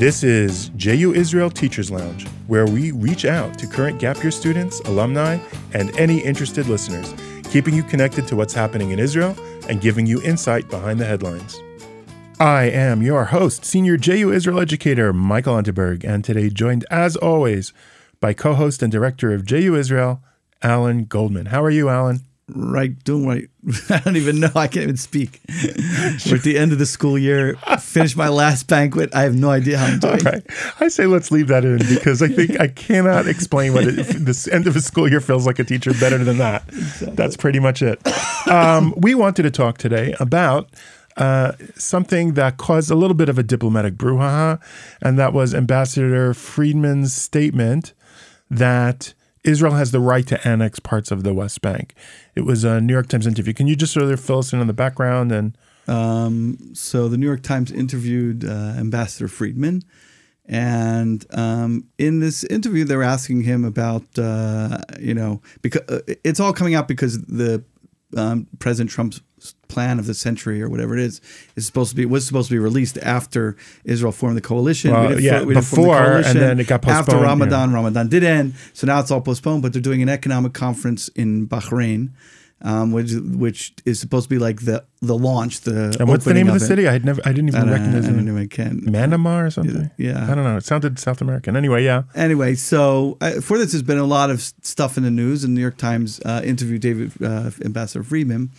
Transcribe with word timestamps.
This 0.00 0.24
is 0.24 0.70
JU 0.76 1.12
Israel 1.12 1.50
Teachers 1.50 1.90
Lounge, 1.90 2.26
where 2.46 2.64
we 2.64 2.90
reach 2.90 3.26
out 3.26 3.58
to 3.58 3.66
current 3.66 3.98
Gap 4.00 4.22
Year 4.22 4.30
students, 4.30 4.80
alumni, 4.86 5.38
and 5.74 5.94
any 5.98 6.20
interested 6.20 6.68
listeners, 6.68 7.12
keeping 7.50 7.74
you 7.74 7.82
connected 7.82 8.26
to 8.28 8.34
what's 8.34 8.54
happening 8.54 8.92
in 8.92 8.98
Israel 8.98 9.36
and 9.68 9.82
giving 9.82 10.06
you 10.06 10.22
insight 10.22 10.70
behind 10.70 10.98
the 10.98 11.04
headlines. 11.04 11.60
I 12.40 12.62
am 12.70 13.02
your 13.02 13.26
host, 13.26 13.66
Senior 13.66 13.98
JU 13.98 14.32
Israel 14.32 14.60
educator 14.60 15.12
Michael 15.12 15.56
Unterberg, 15.56 16.02
and 16.02 16.24
today 16.24 16.48
joined, 16.48 16.86
as 16.90 17.14
always, 17.14 17.74
by 18.20 18.32
co 18.32 18.54
host 18.54 18.82
and 18.82 18.90
director 18.90 19.34
of 19.34 19.44
JU 19.44 19.76
Israel, 19.76 20.22
Alan 20.62 21.04
Goldman. 21.04 21.48
How 21.48 21.62
are 21.62 21.68
you, 21.68 21.90
Alan? 21.90 22.20
Right 22.54 23.02
doing 23.04 23.26
right. 23.26 23.48
I 23.90 24.00
don't 24.00 24.16
even 24.16 24.40
know. 24.40 24.50
I 24.54 24.66
can't 24.66 24.84
even 24.84 24.96
speak. 24.96 25.40
We're 26.28 26.36
at 26.36 26.42
the 26.42 26.56
end 26.58 26.72
of 26.72 26.78
the 26.78 26.86
school 26.86 27.18
year. 27.18 27.56
finish 27.78 28.16
my 28.16 28.28
last 28.28 28.66
banquet. 28.68 29.14
I 29.14 29.22
have 29.22 29.34
no 29.34 29.50
idea 29.50 29.78
how 29.78 29.86
I'm 29.86 29.98
doing. 29.98 30.26
All 30.26 30.32
right. 30.32 30.42
I 30.80 30.88
say 30.88 31.06
let's 31.06 31.30
leave 31.30 31.48
that 31.48 31.64
in 31.64 31.78
because 31.78 32.22
I 32.22 32.28
think 32.28 32.60
I 32.60 32.68
cannot 32.68 33.26
explain 33.28 33.74
what 33.74 33.84
it, 33.84 33.94
this 33.94 34.48
end 34.48 34.66
of 34.66 34.76
a 34.76 34.80
school 34.80 35.08
year 35.08 35.20
feels 35.20 35.46
like 35.46 35.58
a 35.58 35.64
teacher 35.64 35.92
better 35.94 36.18
than 36.18 36.38
that. 36.38 36.66
Exactly. 36.68 37.14
That's 37.16 37.36
pretty 37.36 37.60
much 37.60 37.82
it. 37.82 38.00
Um, 38.48 38.94
we 38.96 39.14
wanted 39.14 39.42
to 39.42 39.50
talk 39.50 39.78
today 39.78 40.14
about 40.18 40.70
uh, 41.16 41.52
something 41.74 42.34
that 42.34 42.56
caused 42.56 42.90
a 42.90 42.94
little 42.94 43.14
bit 43.14 43.28
of 43.28 43.38
a 43.38 43.42
diplomatic 43.42 43.94
brouhaha, 43.94 44.60
and 45.02 45.18
that 45.18 45.32
was 45.32 45.54
Ambassador 45.54 46.32
Friedman's 46.34 47.12
statement 47.12 47.92
that 48.50 49.14
Israel 49.44 49.72
has 49.74 49.90
the 49.90 50.00
right 50.00 50.26
to 50.26 50.46
annex 50.46 50.78
parts 50.80 51.10
of 51.10 51.22
the 51.22 51.32
West 51.32 51.62
Bank. 51.62 51.94
It 52.34 52.42
was 52.42 52.64
a 52.64 52.80
New 52.80 52.92
York 52.92 53.08
Times 53.08 53.26
interview. 53.26 53.52
Can 53.52 53.66
you 53.66 53.76
just 53.76 53.92
sort 53.92 54.06
of 54.06 54.20
fill 54.20 54.38
us 54.38 54.52
in 54.52 54.60
on 54.60 54.66
the 54.66 54.72
background 54.72 55.32
and? 55.32 55.56
Um, 55.88 56.58
so 56.74 57.08
the 57.08 57.16
New 57.16 57.26
York 57.26 57.42
Times 57.42 57.72
interviewed 57.72 58.44
uh, 58.44 58.74
Ambassador 58.76 59.26
Friedman, 59.26 59.82
and 60.44 61.24
um, 61.30 61.88
in 61.98 62.20
this 62.20 62.44
interview, 62.44 62.84
they're 62.84 63.02
asking 63.02 63.42
him 63.42 63.64
about 63.64 64.04
uh, 64.16 64.78
you 65.00 65.14
know 65.14 65.40
because 65.62 65.82
uh, 65.88 66.00
it's 66.22 66.38
all 66.38 66.52
coming 66.52 66.74
out 66.74 66.86
because 66.86 67.20
the 67.22 67.64
um, 68.16 68.46
President 68.58 68.90
Trump's 68.90 69.20
plan 69.68 69.98
of 69.98 70.06
the 70.06 70.14
century 70.14 70.60
or 70.62 70.68
whatever 70.68 70.94
it 70.96 71.00
is 71.00 71.20
is 71.56 71.66
supposed 71.66 71.90
to 71.90 71.96
be 71.96 72.04
was 72.04 72.26
supposed 72.26 72.48
to 72.48 72.54
be 72.54 72.58
released 72.58 72.98
after 72.98 73.56
Israel 73.84 74.12
formed 74.12 74.36
the 74.36 74.40
coalition. 74.40 74.92
Well, 74.92 75.14
we 75.14 75.22
yeah, 75.22 75.42
we 75.42 75.54
before 75.54 76.22
the 76.22 76.28
and 76.28 76.38
then 76.40 76.60
it 76.60 76.66
got 76.66 76.82
postponed. 76.82 77.08
After 77.08 77.16
Ramadan, 77.18 77.70
yeah. 77.70 77.76
Ramadan 77.76 78.08
did 78.08 78.24
end, 78.24 78.54
so 78.72 78.86
now 78.86 79.00
it's 79.00 79.10
all 79.10 79.20
postponed. 79.20 79.62
But 79.62 79.72
they're 79.72 79.82
doing 79.82 80.02
an 80.02 80.08
economic 80.08 80.52
conference 80.52 81.08
in 81.08 81.46
Bahrain. 81.46 82.10
Um, 82.62 82.92
which 82.92 83.12
which 83.14 83.72
is 83.86 83.98
supposed 83.98 84.24
to 84.24 84.28
be 84.28 84.38
like 84.38 84.66
the 84.66 84.84
the 85.00 85.16
launch. 85.16 85.62
The 85.62 85.96
and 85.98 86.06
what's 86.06 86.26
the 86.26 86.34
name 86.34 86.46
of 86.46 86.52
the 86.52 86.60
city? 86.60 86.86
I 86.86 86.92
had 86.92 87.06
never, 87.06 87.22
I 87.24 87.32
didn't 87.32 87.48
even 87.48 87.66
I 87.66 87.72
recognize 87.72 88.06
it. 88.06 88.12
I 88.12 88.16
don't 88.22 88.36
I 88.36 88.46
can. 88.48 88.82
Manama 88.82 89.46
or 89.46 89.50
something. 89.50 89.90
Yeah, 89.96 90.30
I 90.30 90.34
don't 90.34 90.44
know. 90.44 90.58
It 90.58 90.64
sounded 90.64 90.98
South 90.98 91.22
American. 91.22 91.56
Anyway, 91.56 91.82
yeah. 91.82 92.02
Anyway, 92.14 92.56
so 92.56 93.16
uh, 93.22 93.40
for 93.40 93.56
this, 93.56 93.72
there's 93.72 93.82
been 93.82 93.96
a 93.96 94.04
lot 94.04 94.28
of 94.28 94.42
stuff 94.42 94.98
in 94.98 95.04
the 95.04 95.10
news. 95.10 95.42
And 95.42 95.52
the 95.52 95.54
New 95.54 95.62
York 95.62 95.78
Times 95.78 96.20
uh, 96.26 96.42
interviewed 96.44 96.82
David 96.82 97.12
uh, 97.22 97.50
Ambassador 97.64 98.04
Friedman, 98.04 98.50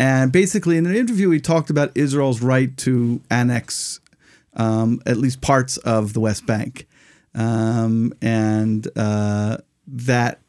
and 0.00 0.32
basically, 0.32 0.78
in 0.78 0.86
an 0.86 0.96
interview, 0.96 1.28
he 1.28 1.40
talked 1.40 1.68
about 1.68 1.92
Israel's 1.94 2.40
right 2.40 2.74
to 2.78 3.20
annex 3.30 4.00
um, 4.54 5.02
at 5.04 5.18
least 5.18 5.42
parts 5.42 5.76
of 5.76 6.14
the 6.14 6.20
West 6.20 6.46
Bank. 6.46 6.88
Um, 7.34 8.14
and 8.22 8.88
uh, 8.96 9.58
that 9.86 10.40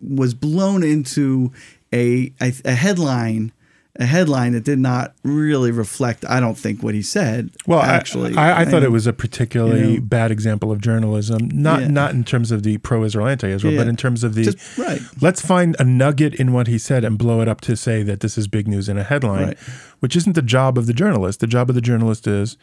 was 0.00 0.32
blown 0.32 0.82
into 0.82 1.52
a, 1.92 2.32
a, 2.40 2.52
a 2.64 2.72
headline 2.72 3.52
a 3.98 4.06
headline 4.06 4.52
that 4.52 4.62
did 4.62 4.78
not 4.78 5.12
really 5.24 5.72
reflect, 5.72 6.24
I 6.28 6.38
don't 6.38 6.56
think, 6.56 6.82
what 6.82 6.94
he 6.94 7.02
said. 7.02 7.50
Well, 7.66 7.80
actually, 7.80 8.36
I, 8.36 8.50
I, 8.50 8.60
I 8.60 8.64
thought 8.64 8.84
it 8.84 8.92
was 8.92 9.08
a 9.08 9.12
particularly 9.12 9.80
you 9.80 9.96
know, 9.96 10.02
bad 10.02 10.30
example 10.30 10.70
of 10.70 10.80
journalism. 10.80 11.48
Not 11.52 11.80
yeah. 11.80 11.88
not 11.88 12.12
in 12.12 12.22
terms 12.22 12.52
of 12.52 12.62
the 12.62 12.78
pro-Israel, 12.78 13.26
anti-Israel, 13.26 13.72
yeah. 13.74 13.80
but 13.80 13.88
in 13.88 13.96
terms 13.96 14.22
of 14.22 14.34
the 14.34 14.44
Just, 14.44 14.78
right. 14.78 15.00
Let's 15.20 15.44
find 15.44 15.74
a 15.80 15.84
nugget 15.84 16.34
in 16.34 16.52
what 16.52 16.68
he 16.68 16.78
said 16.78 17.04
and 17.04 17.18
blow 17.18 17.40
it 17.40 17.48
up 17.48 17.60
to 17.62 17.76
say 17.76 18.04
that 18.04 18.20
this 18.20 18.38
is 18.38 18.46
big 18.46 18.68
news 18.68 18.88
in 18.88 18.98
a 18.98 19.04
headline, 19.04 19.48
right. 19.48 19.58
which 19.98 20.14
isn't 20.14 20.34
the 20.34 20.42
job 20.42 20.78
of 20.78 20.86
the 20.86 20.94
journalist. 20.94 21.40
The 21.40 21.48
job 21.48 21.68
of 21.68 21.74
the 21.74 21.80
journalist 21.80 22.26
is 22.28 22.56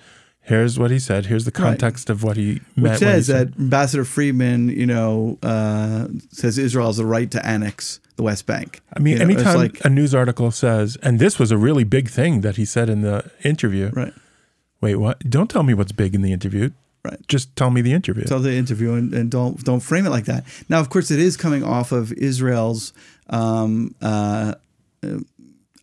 here's 0.45 0.79
what 0.79 0.91
he 0.91 0.99
said. 0.99 1.25
Here's 1.25 1.45
the 1.45 1.51
context 1.51 2.09
right. 2.09 2.13
of 2.13 2.23
what 2.23 2.37
he 2.37 2.61
meant. 2.75 2.93
Which 2.93 2.99
says 2.99 3.27
that 3.27 3.57
Ambassador 3.59 4.05
Friedman, 4.05 4.69
you 4.69 4.85
know, 4.85 5.37
uh, 5.43 6.07
says 6.31 6.57
Israel 6.57 6.87
has 6.87 6.97
the 6.97 7.05
right 7.05 7.29
to 7.31 7.45
annex 7.45 7.99
the 8.15 8.23
West 8.23 8.45
Bank. 8.45 8.81
I 8.95 8.99
mean, 8.99 9.13
you 9.13 9.19
know, 9.19 9.25
anytime 9.25 9.57
like, 9.57 9.83
a 9.83 9.89
news 9.89 10.15
article 10.15 10.51
says, 10.51 10.97
and 11.03 11.19
this 11.19 11.37
was 11.37 11.51
a 11.51 11.57
really 11.57 11.83
big 11.83 12.09
thing 12.09 12.41
that 12.41 12.55
he 12.55 12.65
said 12.65 12.89
in 12.89 13.01
the 13.01 13.29
interview. 13.43 13.89
Right. 13.93 14.13
Wait, 14.81 14.95
what? 14.95 15.19
Don't 15.29 15.49
tell 15.49 15.63
me 15.63 15.73
what's 15.73 15.91
big 15.91 16.15
in 16.15 16.21
the 16.21 16.31
interview. 16.31 16.71
Right. 17.03 17.19
Just 17.27 17.55
tell 17.55 17.69
me 17.69 17.81
the 17.81 17.93
interview. 17.93 18.23
Tell 18.23 18.39
the 18.39 18.53
interview 18.53 18.93
and, 18.93 19.13
and 19.13 19.29
don't 19.29 19.63
don't 19.63 19.81
frame 19.81 20.05
it 20.05 20.09
like 20.09 20.25
that. 20.25 20.43
Now, 20.69 20.79
of 20.79 20.89
course, 20.89 21.11
it 21.11 21.19
is 21.19 21.37
coming 21.37 21.63
off 21.63 21.91
of 21.91 22.11
Israel's 22.13 22.93
um, 23.29 23.93
uh, 24.01 24.55
uh 25.03 25.19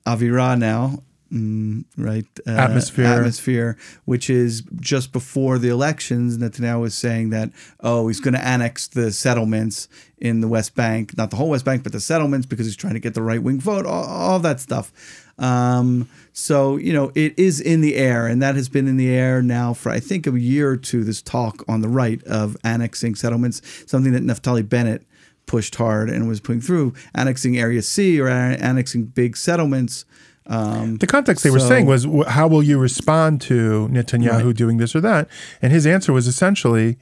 Avira 0.04 0.58
now 0.58 1.00
Mm, 1.32 1.86
right 1.96 2.26
uh, 2.46 2.50
atmosphere. 2.50 3.06
atmosphere 3.06 3.78
which 4.04 4.28
is 4.28 4.64
just 4.80 5.14
before 5.14 5.56
the 5.56 5.70
elections 5.70 6.36
Netanyahu 6.36 6.82
was 6.82 6.94
saying 6.94 7.30
that 7.30 7.50
oh 7.80 8.08
he's 8.08 8.20
going 8.20 8.34
to 8.34 8.44
annex 8.44 8.86
the 8.86 9.10
settlements 9.10 9.88
in 10.18 10.42
the 10.42 10.48
West 10.48 10.74
Bank 10.74 11.16
not 11.16 11.30
the 11.30 11.36
whole 11.36 11.48
West 11.48 11.64
Bank 11.64 11.84
but 11.84 11.92
the 11.92 12.00
settlements 12.00 12.44
because 12.46 12.66
he's 12.66 12.76
trying 12.76 12.92
to 12.92 13.00
get 13.00 13.14
the 13.14 13.22
right 13.22 13.42
wing 13.42 13.58
vote 13.58 13.86
all, 13.86 14.04
all 14.04 14.40
that 14.40 14.60
stuff. 14.60 14.92
Um, 15.38 16.06
so 16.34 16.76
you 16.76 16.92
know 16.92 17.10
it 17.14 17.38
is 17.38 17.62
in 17.62 17.80
the 17.80 17.96
air 17.96 18.26
and 18.26 18.42
that 18.42 18.54
has 18.54 18.68
been 18.68 18.86
in 18.86 18.98
the 18.98 19.08
air 19.08 19.40
now 19.40 19.72
for 19.72 19.90
I 19.90 20.00
think 20.00 20.26
a 20.26 20.38
year 20.38 20.68
or 20.68 20.76
two 20.76 21.02
this 21.02 21.22
talk 21.22 21.64
on 21.66 21.80
the 21.80 21.88
right 21.88 22.22
of 22.24 22.58
annexing 22.62 23.14
settlements 23.14 23.62
something 23.86 24.12
that 24.12 24.22
Naftali 24.22 24.68
Bennett 24.68 25.06
pushed 25.46 25.76
hard 25.76 26.10
and 26.10 26.28
was 26.28 26.40
putting 26.40 26.60
through 26.60 26.92
annexing 27.14 27.56
area 27.56 27.80
C 27.80 28.20
or 28.20 28.28
annexing 28.28 29.06
big 29.06 29.34
settlements 29.34 30.04
um, 30.46 30.96
the 30.96 31.06
context 31.06 31.44
they 31.44 31.50
so, 31.50 31.54
were 31.54 31.60
saying 31.60 31.86
was, 31.86 32.06
how 32.28 32.48
will 32.48 32.62
you 32.62 32.78
respond 32.78 33.40
to 33.42 33.88
Netanyahu 33.88 34.46
right. 34.46 34.56
doing 34.56 34.78
this 34.78 34.94
or 34.94 35.00
that? 35.00 35.28
And 35.60 35.72
his 35.72 35.86
answer 35.86 36.12
was 36.12 36.26
essentially, 36.26 36.98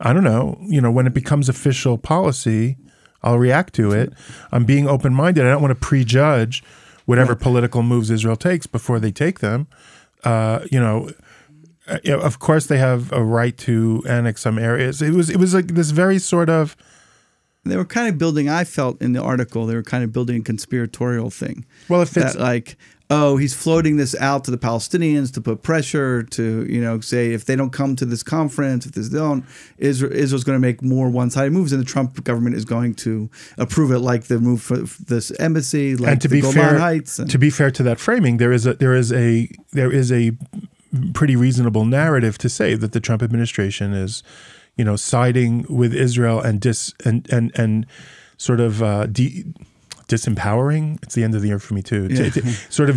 I 0.00 0.12
don't 0.12 0.24
know, 0.24 0.58
you 0.62 0.80
know, 0.80 0.90
when 0.90 1.06
it 1.06 1.14
becomes 1.14 1.48
official 1.48 1.98
policy, 1.98 2.76
I'll 3.22 3.38
react 3.38 3.74
to 3.74 3.92
it. 3.92 4.12
I'm 4.50 4.64
being 4.64 4.88
open 4.88 5.14
minded. 5.14 5.46
I 5.46 5.50
don't 5.50 5.62
want 5.62 5.72
to 5.72 5.86
prejudge 5.86 6.64
whatever 7.04 7.32
right. 7.32 7.40
political 7.40 7.82
moves 7.82 8.10
Israel 8.10 8.36
takes 8.36 8.66
before 8.66 8.98
they 8.98 9.12
take 9.12 9.40
them. 9.40 9.68
Uh, 10.24 10.60
you 10.70 10.80
know, 10.80 11.10
uh, 11.86 12.18
of 12.18 12.38
course 12.38 12.66
they 12.66 12.78
have 12.78 13.12
a 13.12 13.22
right 13.22 13.56
to 13.58 14.02
annex 14.08 14.40
some 14.40 14.58
areas. 14.58 15.00
It 15.02 15.12
was 15.12 15.30
it 15.30 15.38
was 15.38 15.54
like 15.54 15.68
this 15.68 15.90
very 15.90 16.18
sort 16.18 16.48
of 16.48 16.76
they 17.64 17.76
were 17.76 17.84
kind 17.84 18.08
of 18.08 18.18
building. 18.18 18.48
I 18.48 18.64
felt 18.64 19.00
in 19.02 19.12
the 19.12 19.22
article 19.22 19.66
they 19.66 19.74
were 19.74 19.82
kind 19.82 20.02
of 20.02 20.12
building 20.12 20.40
a 20.40 20.44
conspiratorial 20.44 21.30
thing. 21.30 21.64
Well, 21.88 22.02
if 22.02 22.16
it's 22.16 22.34
that, 22.34 22.40
like, 22.40 22.76
oh, 23.10 23.36
he's 23.36 23.52
floating 23.54 23.96
this 23.96 24.14
out 24.14 24.44
to 24.44 24.50
the 24.50 24.56
Palestinians 24.56 25.32
to 25.34 25.40
put 25.40 25.62
pressure 25.62 26.22
to 26.22 26.66
you 26.70 26.80
know 26.80 27.00
say 27.00 27.32
if 27.32 27.44
they 27.44 27.56
don't 27.56 27.70
come 27.70 27.96
to 27.96 28.06
this 28.06 28.22
conference, 28.22 28.86
if 28.86 28.92
they 28.92 29.18
don't, 29.18 29.44
Israel, 29.76 30.12
Israel's 30.12 30.44
going 30.44 30.56
to 30.56 30.60
make 30.60 30.82
more 30.82 31.10
one-sided 31.10 31.52
moves, 31.52 31.72
and 31.72 31.80
the 31.80 31.86
Trump 31.86 32.22
government 32.24 32.56
is 32.56 32.64
going 32.64 32.94
to 32.94 33.28
approve 33.58 33.90
it, 33.90 33.98
like 33.98 34.24
the 34.24 34.38
move 34.38 34.62
for 34.62 34.78
this 34.78 35.30
embassy, 35.32 35.96
like 35.96 36.12
and 36.12 36.22
to 36.22 36.28
the 36.28 36.36
be 36.36 36.40
Golan 36.40 36.54
fair, 36.54 36.78
Heights. 36.78 37.18
And, 37.18 37.30
to 37.30 37.38
be 37.38 37.50
fair 37.50 37.70
to 37.72 37.82
that 37.82 38.00
framing, 38.00 38.38
there 38.38 38.52
is 38.52 38.66
a 38.66 38.74
there 38.74 38.94
is 38.94 39.12
a 39.12 39.50
there 39.72 39.92
is 39.92 40.10
a 40.10 40.32
pretty 41.14 41.36
reasonable 41.36 41.84
narrative 41.84 42.38
to 42.38 42.48
say 42.48 42.74
that 42.74 42.92
the 42.92 43.00
Trump 43.00 43.22
administration 43.22 43.92
is 43.92 44.22
you 44.80 44.84
know, 44.84 44.96
siding 44.96 45.66
with 45.68 45.92
Israel 45.94 46.40
and 46.40 46.58
dis 46.58 46.94
and 47.04 47.30
and 47.30 47.52
and 47.54 47.86
sort 48.38 48.60
of 48.60 48.82
uh, 48.82 49.04
de- 49.04 49.44
disempowering. 50.08 50.98
It's 51.02 51.14
the 51.14 51.22
end 51.22 51.34
of 51.34 51.42
the 51.42 51.48
year 51.48 51.58
for 51.58 51.74
me 51.74 51.82
too. 51.82 52.08
Yeah. 52.10 52.30
sort 52.70 52.88
of 52.88 52.96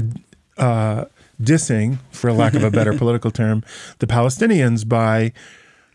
uh, 0.58 1.06
dissing, 1.42 1.98
for 2.12 2.32
lack 2.32 2.54
of 2.54 2.64
a 2.64 2.72
better 2.72 2.98
political 3.04 3.32
term, 3.32 3.66
the 4.00 4.08
Palestinians 4.08 4.88
by 4.88 5.34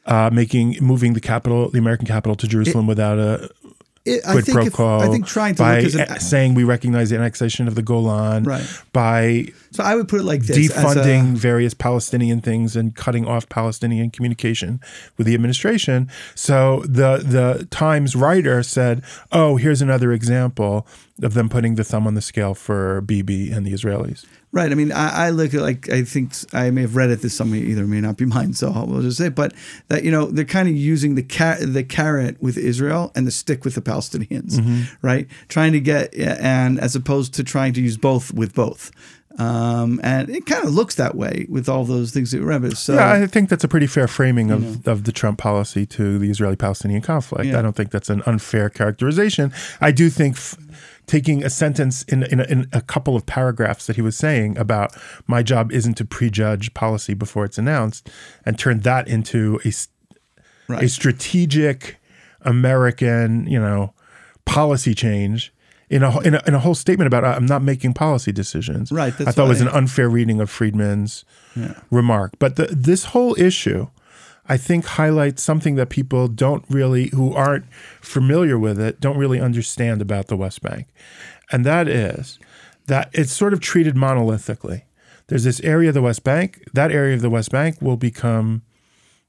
uh, 0.05 0.29
making 0.31 0.77
moving 0.83 1.15
the 1.15 1.23
capital, 1.23 1.71
the 1.71 1.79
American 1.79 2.07
capital, 2.07 2.37
to 2.37 2.47
Jerusalem 2.47 2.85
it, 2.85 2.89
without 2.89 3.19
a 3.19 3.49
it, 4.09 4.27
I 4.27 4.41
think 4.41 4.67
if, 4.67 4.81
I 4.81 5.09
think 5.09 5.27
trying 5.27 5.55
to 5.57 5.63
by 5.63 5.81
look 5.81 5.95
an, 5.95 6.21
saying 6.21 6.55
we 6.55 6.65
recognize 6.65 7.11
the 7.11 7.17
annexation 7.17 7.69
of 7.69 7.75
the 7.75 7.83
Golan, 7.83 8.45
right. 8.45 8.83
by 8.93 9.49
so 9.71 9.85
I 9.85 9.95
would 9.95 10.09
put 10.09 10.21
it 10.21 10.25
like 10.25 10.43
this: 10.43 10.57
defunding 10.57 11.35
a, 11.35 11.37
various 11.37 11.75
Palestinian 11.75 12.41
things 12.41 12.77
and 12.77 12.95
cutting 12.95 13.27
off 13.27 13.49
Palestinian 13.49 14.11
communication 14.11 14.81
with 15.17 15.27
the 15.27 15.35
administration. 15.35 16.11
So 16.35 16.81
the 16.83 17.19
the 17.19 17.67
Times 17.71 18.17
writer 18.17 18.63
said, 18.63 19.03
"Oh, 19.33 19.57
here's 19.57 19.83
another 19.83 20.13
example 20.13 20.87
of 21.23 21.35
them 21.35 21.49
putting 21.49 21.75
the 21.75 21.85
thumb 21.85 22.07
on 22.07 22.15
the 22.15 22.23
scale 22.23 22.55
for 22.55 23.01
Bibi 23.03 23.51
and 23.51 23.67
the 23.67 23.73
Israelis." 23.73 24.25
Right. 24.51 24.73
I 24.73 24.75
mean, 24.75 24.93
I, 24.93 25.27
I, 25.27 25.31
look 25.31 25.53
at 25.53 25.61
like 25.61 25.91
I 25.91 26.03
think 26.05 26.33
I 26.55 26.71
may 26.71 26.81
have 26.81 26.97
read 26.97 27.11
it 27.11 27.21
this 27.21 27.37
summer, 27.37 27.55
either 27.55 27.87
may 27.87 28.01
not 28.01 28.17
be 28.17 28.25
mine, 28.25 28.55
so 28.55 28.71
we'll 28.87 29.03
just 29.03 29.19
say, 29.19 29.29
but 29.29 29.53
that 29.89 30.05
you 30.05 30.11
know 30.11 30.25
they're 30.27 30.47
kind 30.47 30.69
of 30.69 30.75
using 30.75 31.17
the 31.17 31.23
car- 31.23 31.59
the 31.61 31.85
carrot 31.85 32.41
with 32.41 32.57
Israel 32.57 33.13
and 33.15 33.27
the 33.27 33.31
stick 33.31 33.65
with 33.65 33.75
the 33.75 33.83
Palestinians, 33.83 34.53
mm-hmm. 34.53 34.83
right? 35.07 35.29
Trying 35.49 35.73
to 35.73 35.81
get 35.81 36.15
and 36.15 36.81
as 36.81 36.97
opposed 36.97 37.35
to 37.35 37.45
trying 37.45 37.75
to 37.75 37.83
use 37.83 37.99
both 37.99 38.33
with 38.33 38.55
both. 38.55 38.91
Um, 39.39 40.01
and 40.03 40.29
it 40.29 40.47
kind 40.47 40.65
of 40.65 40.75
looks 40.75 40.97
that 40.97 41.15
way 41.15 41.47
with 41.49 41.69
all 41.69 41.85
those 41.85 42.11
things 42.11 42.33
that 42.33 42.39
you 42.39 42.43
remember. 42.43 42.75
So 42.75 42.95
yeah, 42.95 43.13
I 43.13 43.27
think 43.27 43.49
that's 43.49 43.63
a 43.63 43.69
pretty 43.69 43.87
fair 43.87 44.09
framing 44.09 44.51
of, 44.51 44.87
of 44.89 45.05
the 45.05 45.13
Trump 45.13 45.39
policy 45.39 45.87
to 45.87 46.19
the 46.19 46.29
Israeli 46.29 46.57
Palestinian 46.57 47.03
conflict. 47.03 47.47
Yeah. 47.47 47.61
I 47.61 47.63
don't 47.63 47.77
think 47.77 47.93
that's 47.93 48.11
an 48.11 48.23
unfair 48.27 48.69
characterization. 48.69 49.53
I 49.81 49.93
do 49.93 50.11
think 50.11 50.37
f- 50.37 50.57
taking 51.09 51.43
a 51.43 51.51
sentence 51.51 52.05
in, 52.05 52.23
in, 52.23 52.39
a, 52.39 52.45
in 52.45 52.69
a 52.73 52.81
couple 52.81 53.17
of 53.17 53.27
paragraphs 53.27 53.87
that 53.87 53.97
he 53.97 54.03
was 54.03 54.17
saying 54.17 54.57
about 54.57 54.95
my 55.27 55.43
job 55.43 55.73
isn't 55.73 55.95
to 55.95 56.05
prejudge 56.05 56.73
policy 56.75 57.15
before 57.15 57.45
it's 57.45 57.59
announced 57.59 58.09
and 58.47 58.57
turn 58.59 58.81
that 58.81 59.09
into 59.09 59.59
a, 59.65 59.73
Right. 60.69 60.89
strategic 60.91 61.97
American, 62.43 63.47
you 63.47 63.59
know, 63.59 63.95
policy 64.45 64.95
change. 64.95 65.53
In 65.91 66.03
a, 66.03 66.21
in 66.21 66.35
a 66.35 66.43
in 66.47 66.53
a 66.55 66.59
whole 66.59 66.75
statement 66.75 67.07
about 67.07 67.25
I'm 67.25 67.47
not 67.47 67.63
making 67.63 67.95
policy 67.95 68.31
decisions. 68.31 68.93
Right, 68.93 69.15
I 69.23 69.33
thought 69.33 69.47
it 69.47 69.49
was 69.49 69.63
an 69.63 69.69
unfair 69.69 70.11
reading 70.11 70.39
of 70.39 70.51
Friedman's 70.51 71.25
remark. 71.91 72.33
But 72.39 72.57
the, 72.57 72.67
this 72.67 73.05
whole 73.05 73.35
issue, 73.41 73.89
I 74.49 74.57
think, 74.57 74.87
highlights 74.87 75.43
something 75.43 75.75
that 75.75 75.91
people 75.91 76.27
don't 76.27 76.65
really, 76.71 77.09
who 77.09 77.35
aren't 77.35 77.71
familiar 78.01 78.59
with 78.59 78.81
it, 78.81 79.01
don't 79.01 79.19
really 79.19 79.41
understand 79.41 80.01
about 80.01 80.29
the 80.29 80.37
West 80.37 80.63
Bank. 80.63 80.87
And 81.53 81.65
that 81.67 81.87
is 81.89 82.39
that 82.87 83.11
it's 83.13 83.33
sort 83.33 83.53
of 83.53 83.61
treated 83.61 83.95
monolithically. 83.95 84.83
There's 85.27 85.45
this 85.45 85.61
area 85.61 85.91
of 85.91 85.95
the 85.95 86.03
West 86.03 86.25
Bank. 86.25 86.65
That 86.73 86.91
area 86.91 87.15
of 87.15 87.21
the 87.21 87.31
West 87.31 87.51
Bank 87.51 87.83
will 87.83 87.99
become, 87.99 88.63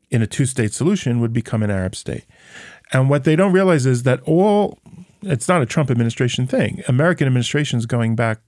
in 0.09 0.21
a 0.21 0.27
two 0.27 0.45
state 0.45 0.73
solution, 0.73 1.19
would 1.19 1.33
become 1.33 1.61
an 1.61 1.69
Arab 1.69 1.95
state. 1.95 2.23
And 2.93 3.09
what 3.09 3.25
they 3.25 3.35
don't 3.35 3.51
realize 3.51 3.85
is 3.85 4.03
that 4.03 4.21
all, 4.21 4.79
it's 5.21 5.49
not 5.49 5.61
a 5.61 5.65
Trump 5.65 5.91
administration 5.91 6.47
thing. 6.47 6.81
American 6.87 7.27
administrations 7.27 7.85
going 7.85 8.15
back 8.15 8.39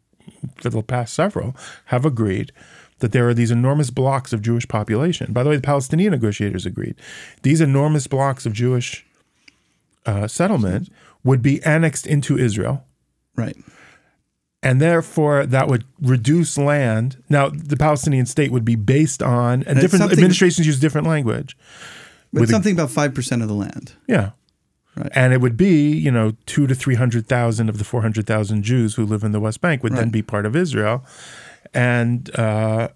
for 0.56 0.70
the 0.70 0.82
past 0.82 1.14
several 1.14 1.56
have 1.86 2.06
agreed 2.06 2.54
that 3.02 3.12
there 3.12 3.28
are 3.28 3.34
these 3.34 3.52
enormous 3.52 3.90
blocks 3.90 4.32
of 4.32 4.42
Jewish 4.42 4.68
population. 4.68 5.34
By 5.34 5.44
the 5.44 5.50
way, 5.50 5.58
the 5.58 5.62
Palestinian 5.62 6.12
negotiators 6.12 6.66
agreed. 6.66 6.96
These 7.42 7.60
enormous 7.62 8.08
blocks 8.08 8.46
of 8.46 8.54
Jewish 8.54 9.06
uh, 10.06 10.28
settlement 10.28 10.90
would 11.24 11.42
be 11.42 11.62
annexed 11.64 12.08
into 12.08 12.38
Israel, 12.38 12.84
right. 13.36 13.56
and 14.64 14.82
therefore 14.82 15.46
that 15.46 15.68
would 15.68 15.84
reduce 16.02 16.58
land. 16.58 17.22
Now, 17.30 17.50
the 17.50 17.78
Palestinian 17.78 18.26
state 18.26 18.52
would 18.52 18.66
be 18.66 18.76
based 18.76 19.22
on, 19.22 19.64
and 19.64 19.78
it's 19.78 19.82
different 19.82 20.12
administrations 20.12 20.66
use 20.66 20.80
different 20.80 21.08
language. 21.08 21.58
But 22.34 22.42
With 22.42 22.50
a- 22.50 22.54
something 22.54 22.74
about 22.74 22.90
5% 22.90 23.42
of 23.42 23.48
the 23.48 23.54
land. 23.54 23.94
Yeah. 24.08 24.32
Right. 24.96 25.12
And 25.14 25.34
it 25.34 25.40
would 25.40 25.56
be, 25.56 25.92
you 25.92 26.12
know, 26.12 26.34
two 26.46 26.68
to 26.68 26.76
300,000 26.76 27.70
of 27.70 27.78
the 27.78 27.84
400,000 27.84 28.64
Jews 28.64 28.96
who 28.96 29.06
live 29.06 29.24
in 29.24 29.32
the 29.32 29.40
West 29.40 29.62
Bank 29.62 29.84
would 29.84 29.94
then 29.94 30.10
be 30.10 30.22
part 30.22 30.46
of 30.46 30.54
Israel. 30.56 31.06
And, 31.74 32.34
uh, 32.38 32.90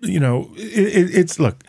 you 0.00 0.20
know, 0.20 0.50
it, 0.56 0.96
it, 0.96 1.14
it's, 1.14 1.38
look, 1.38 1.64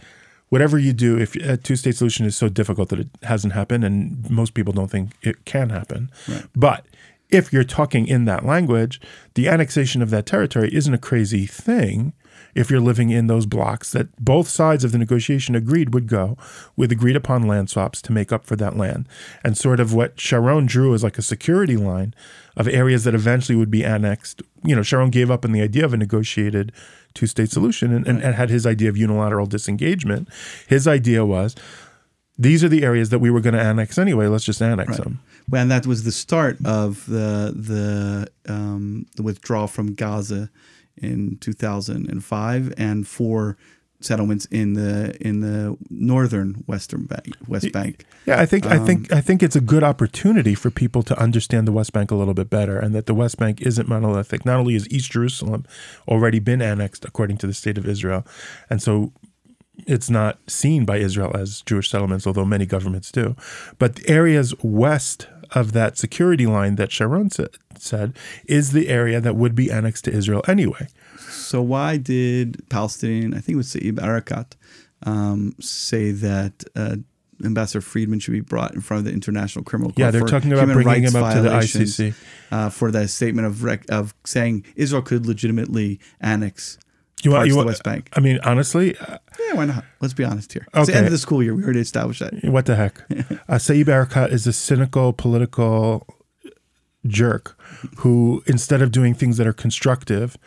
whatever 0.49 0.77
you 0.77 0.93
do, 0.93 1.17
if 1.17 1.35
a 1.35 1.57
two 1.57 1.75
state 1.75 1.95
solution 1.95 2.25
is 2.25 2.35
so 2.35 2.49
difficult 2.49 2.89
that 2.89 2.99
it 2.99 3.09
hasn't 3.23 3.53
happened, 3.53 3.83
and 3.83 4.29
most 4.29 4.53
people 4.53 4.73
don't 4.73 4.91
think 4.91 5.11
it 5.21 5.45
can 5.45 5.69
happen. 5.69 6.11
But 6.55 6.85
if 7.29 7.51
you're 7.51 7.63
talking 7.63 8.07
in 8.07 8.25
that 8.25 8.45
language, 8.45 9.01
the 9.33 9.49
annexation 9.49 10.01
of 10.01 10.09
that 10.11 10.25
territory 10.25 10.69
isn't 10.73 10.93
a 10.93 10.99
crazy 10.99 11.45
thing 11.45 12.13
if 12.53 12.69
you're 12.69 12.79
living 12.79 13.09
in 13.09 13.27
those 13.27 13.45
blocks 13.45 13.91
that 13.91 14.15
both 14.23 14.47
sides 14.47 14.83
of 14.83 14.91
the 14.91 14.97
negotiation 14.97 15.55
agreed 15.55 15.93
would 15.93 16.07
go 16.07 16.37
with 16.75 16.91
agreed 16.91 17.15
upon 17.15 17.47
land 17.47 17.69
swaps 17.69 18.01
to 18.03 18.11
make 18.11 18.31
up 18.31 18.45
for 18.45 18.55
that 18.55 18.77
land. 18.77 19.07
And 19.43 19.57
sort 19.57 19.79
of 19.79 19.93
what 19.93 20.19
Sharon 20.19 20.65
drew 20.65 20.93
as 20.93 21.03
like 21.03 21.17
a 21.17 21.21
security 21.21 21.77
line 21.77 22.13
of 22.55 22.67
areas 22.67 23.03
that 23.03 23.15
eventually 23.15 23.57
would 23.57 23.71
be 23.71 23.83
annexed. 23.83 24.41
You 24.63 24.75
know, 24.75 24.83
Sharon 24.83 25.09
gave 25.09 25.29
up 25.29 25.43
on 25.43 25.51
the 25.51 25.61
idea 25.61 25.85
of 25.85 25.93
a 25.93 25.97
negotiated 25.97 26.71
two 27.13 27.27
state 27.27 27.51
solution 27.51 27.93
and, 27.93 28.07
and, 28.07 28.21
and 28.21 28.35
had 28.35 28.49
his 28.49 28.65
idea 28.65 28.89
of 28.89 28.97
unilateral 28.97 29.45
disengagement. 29.45 30.29
His 30.67 30.87
idea 30.87 31.25
was 31.25 31.55
these 32.37 32.63
are 32.63 32.69
the 32.69 32.83
areas 32.83 33.09
that 33.09 33.19
we 33.19 33.29
were 33.29 33.39
going 33.39 33.53
to 33.53 33.61
annex 33.61 33.97
anyway. 33.97 34.27
Let's 34.27 34.43
just 34.43 34.61
annex 34.61 34.97
them. 34.97 35.19
Well, 35.49 35.61
and 35.61 35.71
that 35.71 35.85
was 35.85 36.03
the 36.03 36.11
start 36.11 36.57
of 36.65 37.05
the 37.05 37.53
the 37.55 38.51
um, 38.51 39.05
the 39.15 39.23
withdrawal 39.23 39.67
from 39.67 39.93
Gaza 39.93 40.49
in 41.01 41.37
2005 41.39 42.73
and 42.77 43.07
four 43.07 43.57
settlements 44.01 44.45
in 44.45 44.73
the 44.73 45.17
in 45.25 45.39
the 45.39 45.75
northern 45.89 46.53
western 46.67 47.05
bank 47.05 47.33
west 47.47 47.71
bank 47.71 48.05
Yeah, 48.25 48.39
I 48.39 48.45
think 48.45 48.65
I 48.65 48.77
think 48.77 49.11
um, 49.11 49.17
I 49.17 49.21
think 49.21 49.41
it's 49.41 49.55
a 49.55 49.61
good 49.61 49.83
opportunity 49.83 50.53
for 50.53 50.69
people 50.69 51.01
to 51.03 51.19
understand 51.19 51.67
the 51.67 51.71
West 51.71 51.93
Bank 51.93 52.11
a 52.11 52.15
little 52.15 52.33
bit 52.33 52.49
better, 52.49 52.79
and 52.79 52.93
that 52.93 53.05
the 53.05 53.13
West 53.13 53.37
Bank 53.37 53.61
isn't 53.61 53.87
monolithic. 53.87 54.45
Not 54.45 54.59
only 54.59 54.73
has 54.73 54.89
East 54.89 55.11
Jerusalem 55.11 55.65
already 56.07 56.39
been 56.39 56.61
annexed 56.61 57.05
according 57.05 57.37
to 57.37 57.47
the 57.47 57.53
State 57.53 57.77
of 57.77 57.87
Israel, 57.87 58.25
and 58.69 58.81
so 58.81 59.13
it's 59.87 60.09
not 60.09 60.39
seen 60.47 60.85
by 60.85 60.97
Israel 60.97 61.35
as 61.35 61.61
Jewish 61.61 61.89
settlements, 61.89 62.25
although 62.25 62.45
many 62.45 62.65
governments 62.65 63.11
do. 63.11 63.35
But 63.77 63.95
the 63.95 64.09
areas 64.09 64.53
west 64.63 65.27
of 65.51 65.71
that 65.73 65.97
security 65.97 66.45
line 66.45 66.75
that 66.75 66.91
Sharon 66.91 67.29
sa- 67.29 67.45
said 67.77 68.13
is 68.47 68.71
the 68.71 68.87
area 68.89 69.19
that 69.21 69.35
would 69.35 69.55
be 69.55 69.69
annexed 69.71 70.05
to 70.05 70.11
Israel 70.11 70.41
anyway. 70.47 70.87
so 71.29 71.61
why 71.61 71.97
did 71.97 72.63
palestinian 72.69 73.33
i 73.33 73.39
think 73.39 73.55
it 73.55 73.57
was 73.57 73.67
Saeb 73.73 73.95
Erekat, 73.99 74.53
um, 75.03 75.53
say 75.59 76.11
that 76.11 76.63
uh, 76.75 76.95
Ambassador 77.43 77.81
Friedman 77.81 78.19
should 78.19 78.31
be 78.31 78.39
brought 78.39 78.73
in 78.73 78.79
front 78.81 78.99
of 78.99 79.05
the 79.05 79.11
International 79.11 79.63
Criminal 79.65 79.91
Court. 79.91 79.99
Yeah, 79.99 80.09
they're 80.11 80.21
for 80.21 80.27
talking 80.29 80.53
about 80.53 80.69
bringing 80.69 81.03
him 81.03 81.15
up 81.17 81.33
to 81.33 81.41
the 81.41 81.49
ICC. 81.49 82.15
uh, 82.49 82.69
for 82.69 82.91
that 82.91 83.09
statement 83.09 83.45
of 83.45 83.63
rec- 83.63 83.85
of 83.91 84.13
saying 84.23 84.63
Israel 84.77 85.01
could 85.01 85.25
legitimately 85.25 85.99
annex 86.21 86.77
You 87.25 87.31
want, 87.31 87.47
you 87.47 87.55
want, 87.55 87.65
the 87.65 87.71
West 87.71 87.83
Bank. 87.83 88.09
I 88.13 88.19
mean, 88.19 88.39
honestly, 88.43 88.95
uh, 88.97 89.17
Yeah, 89.39 89.53
why 89.55 89.65
not? 89.65 89.83
Let's 89.99 90.13
be 90.13 90.23
honest 90.23 90.53
here. 90.53 90.67
It's 90.73 90.87
the 90.89 90.95
end 90.95 91.07
of 91.07 91.11
the 91.11 91.17
school 91.17 91.41
year. 91.41 91.55
We 91.55 91.63
already 91.63 91.79
established 91.79 92.19
that. 92.19 92.43
What 92.43 92.65
the 92.67 92.75
heck? 92.75 92.99
uh, 93.09 93.55
Saeb 93.55 93.85
Erekat 93.85 94.31
is 94.31 94.45
a 94.45 94.53
cynical 94.53 95.11
political 95.11 96.07
jerk 97.07 97.57
who, 97.97 98.43
instead 98.47 98.81
of 98.81 98.91
doing 98.91 99.13
things 99.13 99.37
that 99.37 99.47
are 99.47 99.53
constructive, 99.53 100.37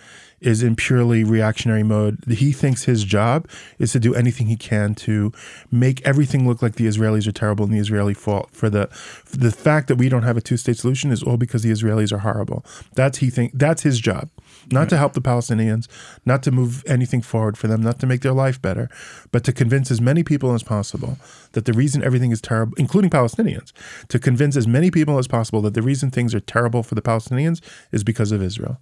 is 0.41 0.63
in 0.63 0.77
purely 0.77 1.25
reactionary 1.25 1.83
mode. 1.83 2.19
He 2.29 2.53
thinks 2.53 2.85
his 2.85 3.05
job 3.05 3.49
is 3.79 3.93
to 3.93 4.01
do 4.01 4.15
anything 4.15 4.47
he 4.47 4.57
can 4.57 4.95
to 4.97 5.33
make 5.71 6.01
everything 6.07 6.47
look 6.47 6.63
like 6.63 6.77
the 6.77 6.87
Israelis 6.87 7.27
are 7.27 7.33
terrible 7.33 7.65
and 7.65 7.75
the 7.75 7.79
Israeli 7.79 8.15
fault. 8.15 8.51
For 8.53 8.71
the 8.71 8.87
for 8.89 9.37
the 9.37 9.51
fact 9.51 9.89
that 9.89 9.97
we 9.97 10.09
don't 10.09 10.23
have 10.23 10.37
a 10.37 10.41
two-state 10.41 10.77
solution 10.77 11.11
is 11.11 11.23
all 11.23 11.37
because 11.37 11.63
the 11.63 11.71
Israelis 11.71 12.13
are 12.13 12.19
horrible. 12.19 12.65
That's 12.95 13.19
he 13.19 13.31
think 13.31 13.53
that's 13.55 13.83
his 13.83 13.99
job, 13.99 14.31
not 14.71 14.89
to 14.89 14.97
help 14.97 15.15
the 15.15 15.21
Palestinians, 15.21 15.89
not 16.25 16.43
to 16.43 16.51
move 16.51 16.85
anything 16.87 17.23
forward 17.23 17.57
for 17.57 17.67
them, 17.67 17.83
not 17.83 17.99
to 18.01 18.07
make 18.07 18.23
their 18.23 18.33
life 18.33 18.61
better, 18.61 18.89
but 19.33 19.45
to 19.45 19.53
convince 19.53 19.91
as 19.91 20.01
many 20.01 20.23
people 20.23 20.55
as 20.55 20.63
possible 20.63 21.19
that 21.53 21.65
the 21.65 21.73
reason 21.73 22.03
everything 22.03 22.31
is 22.31 22.41
terrible, 22.41 22.75
including 22.77 23.11
Palestinians, 23.11 23.73
to 24.09 24.19
convince 24.19 24.57
as 24.57 24.67
many 24.67 24.91
people 24.91 25.19
as 25.19 25.27
possible 25.27 25.61
that 25.63 25.75
the 25.75 25.83
reason 25.83 26.11
things 26.11 26.35
are 26.35 26.41
terrible 26.41 26.83
for 26.83 26.95
the 26.95 27.03
Palestinians 27.03 27.61
is 27.93 28.05
because 28.05 28.33
of 28.33 28.43
Israel. 28.43 28.79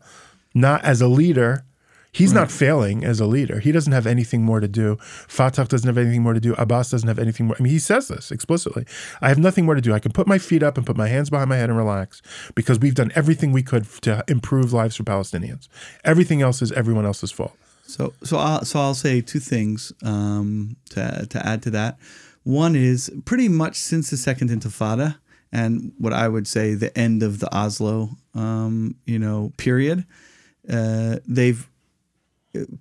Not 0.54 0.84
as 0.84 1.00
a 1.00 1.08
leader. 1.08 1.64
He's 2.16 2.32
not 2.32 2.50
failing 2.50 3.04
as 3.04 3.20
a 3.20 3.26
leader. 3.26 3.60
He 3.60 3.72
doesn't 3.72 3.92
have 3.92 4.06
anything 4.06 4.42
more 4.42 4.58
to 4.58 4.68
do. 4.68 4.96
Fatah 5.28 5.66
doesn't 5.66 5.86
have 5.86 5.98
anything 5.98 6.22
more 6.22 6.32
to 6.32 6.40
do. 6.40 6.54
Abbas 6.54 6.88
doesn't 6.88 7.06
have 7.06 7.18
anything 7.18 7.44
more. 7.44 7.56
I 7.60 7.62
mean, 7.62 7.72
he 7.74 7.78
says 7.78 8.08
this 8.08 8.30
explicitly. 8.30 8.86
I 9.20 9.28
have 9.28 9.36
nothing 9.36 9.66
more 9.66 9.74
to 9.74 9.82
do. 9.82 9.92
I 9.92 9.98
can 9.98 10.12
put 10.12 10.26
my 10.26 10.38
feet 10.38 10.62
up 10.62 10.78
and 10.78 10.86
put 10.86 10.96
my 10.96 11.08
hands 11.08 11.28
behind 11.28 11.50
my 11.50 11.56
head 11.56 11.68
and 11.68 11.76
relax 11.76 12.22
because 12.54 12.78
we've 12.78 12.94
done 12.94 13.12
everything 13.14 13.52
we 13.52 13.62
could 13.62 13.84
to 14.00 14.24
improve 14.28 14.72
lives 14.72 14.96
for 14.96 15.02
Palestinians. 15.02 15.68
Everything 16.04 16.40
else 16.40 16.62
is 16.62 16.72
everyone 16.72 17.04
else's 17.04 17.30
fault. 17.30 17.54
So, 17.82 18.14
so 18.24 18.38
I'll, 18.38 18.64
so 18.64 18.80
I'll 18.80 18.94
say 18.94 19.20
two 19.20 19.38
things 19.38 19.92
um, 20.02 20.76
to 20.90 21.26
to 21.28 21.46
add 21.46 21.62
to 21.64 21.70
that. 21.72 21.98
One 22.44 22.76
is 22.76 23.12
pretty 23.26 23.50
much 23.50 23.76
since 23.76 24.08
the 24.08 24.16
Second 24.16 24.48
Intifada 24.48 25.18
and 25.52 25.92
what 25.98 26.14
I 26.14 26.28
would 26.28 26.46
say 26.46 26.72
the 26.72 26.96
end 26.96 27.22
of 27.22 27.40
the 27.40 27.54
Oslo, 27.54 28.16
um, 28.34 28.96
you 29.04 29.18
know, 29.18 29.52
period. 29.58 30.06
Uh, 30.66 31.18
they've 31.26 31.68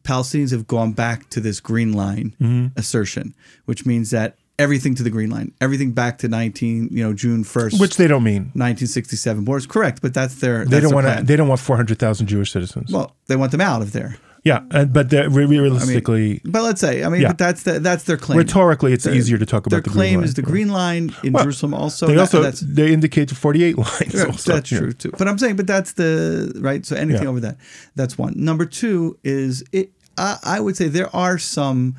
Palestinians 0.03 0.51
have 0.51 0.67
gone 0.67 0.94
back 0.94 1.29
to 1.32 1.39
this 1.39 1.60
green 1.60 1.94
line 1.94 2.36
Mm-hmm. 2.41 2.77
assertion, 2.79 3.36
which 3.65 3.86
means 3.86 4.10
that 4.12 4.38
everything 4.58 4.96
to 4.96 5.03
the 5.03 5.10
green 5.10 5.29
line, 5.29 5.51
everything 5.60 5.91
back 5.91 6.17
to 6.20 6.27
nineteen, 6.27 6.88
you 6.91 7.03
know, 7.03 7.13
June 7.13 7.44
first, 7.44 7.79
Which 7.79 7.98
they 7.98 8.08
don't 8.08 8.24
mean. 8.24 8.44
1967 8.53 9.44
borders. 9.44 9.65
Correct, 9.67 10.01
but 10.01 10.13
that's 10.13 10.36
their. 10.36 10.63
They 10.65 10.79
that's 10.79 10.84
don't 10.86 10.94
want 10.96 11.17
to. 11.20 11.24
They 11.24 11.36
don't 11.36 11.48
want 11.48 11.60
four 11.60 11.75
hundred 11.75 12.00
thousand 12.00 12.27
Jewish 12.27 12.51
citizens. 12.51 12.91
Well, 12.91 13.15
they 13.27 13.36
want 13.36 13.51
them 13.51 13.62
out 13.62 13.82
of 13.82 13.91
there. 13.91 14.17
Yeah, 14.45 14.61
and, 14.71 14.93
but 14.93 15.11
re- 15.11 15.45
realistically, 15.45 16.39
But 16.45 16.61
let's 16.63 16.79
say, 16.79 17.03
I 17.03 17.09
mean, 17.09 17.21
Yeah. 17.21 17.29
but 17.29 17.37
that's 17.39 17.63
the, 17.63 17.79
that's 17.79 18.03
their 18.03 18.15
claim. 18.15 18.37
rhetorically, 18.37 18.93
it's 18.93 19.05
easier 19.07 19.37
to 19.39 19.45
talk 19.45 19.65
about 19.67 19.83
the 19.83 19.89
claim 19.89 19.97
green 19.99 20.15
line. 20.19 20.23
is 20.25 20.33
the 20.35 20.41
green 20.43 20.69
line 20.69 21.15
in 21.23 21.33
Well, 21.33 21.43
Jerusalem. 21.43 21.73
Also, 21.73 22.05
They 22.07 22.17
also 22.17 22.41
that's 22.41 22.61
they 22.61 22.93
indicate 22.93 23.29
the 23.29 23.35
forty-eight 23.35 23.77
lines. 23.85 24.13
yeah, 24.13 24.25
also, 24.25 24.53
that's 24.53 24.69
true 24.69 24.93
too. 24.93 25.11
But 25.17 25.27
I'm 25.27 25.37
saying, 25.37 25.55
but 25.57 25.67
that's 25.67 25.93
the 25.93 26.53
right. 26.61 26.85
So 26.85 26.95
anything 26.95 27.23
Yeah. 27.23 27.29
over 27.29 27.39
that, 27.41 27.57
that's 27.95 28.17
one. 28.17 28.33
Number 28.37 28.65
two 28.65 29.17
is 29.23 29.63
it. 29.71 29.91
I, 30.17 30.37
I 30.43 30.59
would 30.61 30.77
say 30.77 30.87
there 30.87 31.13
are 31.15 31.37
some 31.37 31.95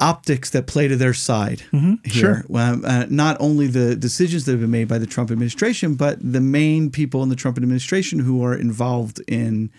optics 0.00 0.50
that 0.50 0.66
play 0.68 0.86
to 0.86 0.94
their 0.96 1.12
side 1.14 1.60
here. 1.72 1.80
Mm-hmm. 1.80 2.08
sure. 2.08 2.44
Um, 2.54 2.84
uh, 2.84 3.06
not 3.10 3.36
only 3.40 3.66
the 3.66 3.96
decisions 3.96 4.44
that 4.44 4.52
have 4.52 4.60
been 4.60 4.70
made 4.70 4.86
by 4.86 4.98
the 4.98 5.06
Trump 5.06 5.30
administration, 5.32 5.96
but 5.96 6.18
the 6.22 6.40
main 6.40 6.90
people 6.90 7.22
in 7.24 7.28
the 7.30 7.36
Trump 7.36 7.56
administration 7.56 8.20
who 8.20 8.42
are 8.44 8.54
involved 8.54 9.20
in 9.26 9.70
uh, 9.70 9.72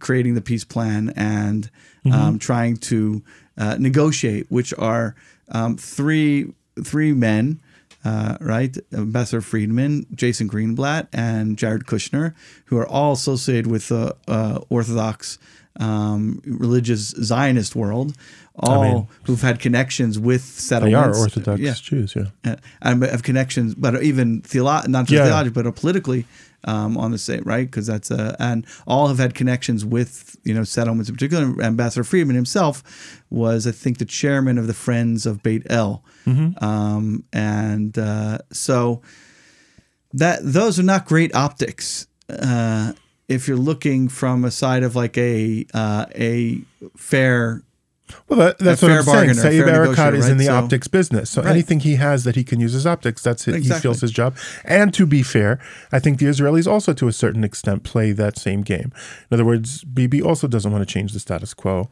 creating 0.00 0.34
the 0.34 0.40
peace 0.40 0.64
plan 0.64 1.12
and 1.16 1.70
um, 2.12 2.38
trying 2.38 2.76
to 2.76 3.22
uh, 3.58 3.76
negotiate, 3.78 4.46
which 4.48 4.72
are 4.78 5.14
um, 5.50 5.76
three 5.76 6.52
three 6.82 7.12
men. 7.12 7.60
Uh, 8.04 8.36
right, 8.40 8.76
Ambassador 8.92 9.40
Friedman, 9.40 10.06
Jason 10.14 10.48
Greenblatt, 10.48 11.08
and 11.12 11.58
Jared 11.58 11.86
Kushner, 11.86 12.34
who 12.66 12.76
are 12.78 12.86
all 12.86 13.14
associated 13.14 13.66
with 13.66 13.88
the 13.88 14.14
uh, 14.28 14.60
Orthodox 14.68 15.38
um, 15.80 16.40
religious 16.46 17.08
Zionist 17.20 17.74
world, 17.74 18.14
all 18.60 18.82
mean, 18.84 19.08
who've 19.24 19.42
had 19.42 19.58
connections 19.58 20.20
with 20.20 20.42
settlements. 20.42 21.18
They 21.18 21.20
are 21.20 21.24
Orthodox 21.24 21.60
Yeah, 21.60 21.74
Jews, 21.74 22.14
yeah. 22.14 22.52
uh, 22.52 22.56
and 22.80 23.02
have 23.02 23.24
connections, 23.24 23.74
but 23.74 24.00
even 24.00 24.40
theolo- 24.42 24.86
not 24.86 25.06
just 25.06 25.12
Yeah. 25.18 25.24
theologically, 25.24 25.62
but 25.64 25.74
politically 25.74 26.26
um, 26.64 26.96
on 26.96 27.10
the 27.10 27.18
same 27.18 27.42
right 27.44 27.66
because 27.66 27.86
that's 27.86 28.10
a, 28.10 28.36
and 28.38 28.66
all 28.86 29.08
have 29.08 29.18
had 29.18 29.34
connections 29.34 29.84
with 29.84 30.36
you 30.44 30.54
know 30.54 30.64
settlements 30.64 31.08
in 31.08 31.14
particular. 31.14 31.62
Ambassador 31.62 32.04
Friedman 32.04 32.36
himself 32.36 33.22
was, 33.30 33.66
I 33.66 33.72
think, 33.72 33.98
the 33.98 34.04
chairman 34.04 34.58
of 34.58 34.66
the 34.66 34.74
Friends 34.74 35.26
of 35.26 35.42
Beit 35.42 35.66
El, 35.70 36.02
um, 36.60 37.24
and 37.32 37.98
uh, 37.98 38.38
so 38.52 39.02
that 40.12 40.40
those 40.42 40.78
are 40.78 40.84
not 40.84 41.04
great 41.06 41.34
optics. 41.34 42.06
Uh, 42.28 42.92
if 43.28 43.48
you're 43.48 43.56
looking 43.56 44.08
from 44.08 44.44
a 44.44 44.50
side 44.50 44.82
of 44.82 44.94
like 44.96 45.18
a 45.18 45.66
uh, 45.74 46.06
a 46.14 46.60
fair 46.96 47.62
Well, 48.28 48.38
that, 48.38 48.58
that's 48.58 48.82
what 48.82 48.90
I'm 48.92 49.02
saying. 49.02 49.30
Saeb 49.30 49.66
negotiator, 49.66 50.16
is 50.16 50.28
in 50.28 50.36
the 50.38 50.44
So- 50.46 50.54
optics 50.54 50.86
business. 50.88 51.30
So 51.30 51.42
Right. 51.42 51.50
anything 51.50 51.80
he 51.80 51.96
has 51.96 52.24
that 52.24 52.36
he 52.36 52.44
can 52.44 52.60
use 52.60 52.74
as 52.74 52.86
optics, 52.86 53.22
that's 53.22 53.46
it. 53.48 53.52
He 53.52 53.58
Exactly. 53.58 53.82
feels 53.82 54.00
his 54.00 54.12
job. 54.12 54.36
And 54.64 54.94
to 54.94 55.06
be 55.06 55.22
fair, 55.22 55.58
I 55.92 55.98
think 55.98 56.18
the 56.18 56.26
Israelis 56.26 56.66
also, 56.70 56.92
to 56.92 57.08
a 57.08 57.12
certain 57.12 57.42
extent, 57.44 57.82
play 57.82 58.12
that 58.12 58.38
same 58.38 58.62
game. 58.62 58.92
In 59.30 59.34
other 59.34 59.44
words, 59.44 59.82
Bibi 59.84 60.22
also 60.22 60.46
doesn't 60.46 60.70
want 60.70 60.86
to 60.86 60.92
change 60.92 61.12
the 61.12 61.20
status 61.20 61.52
quo 61.54 61.88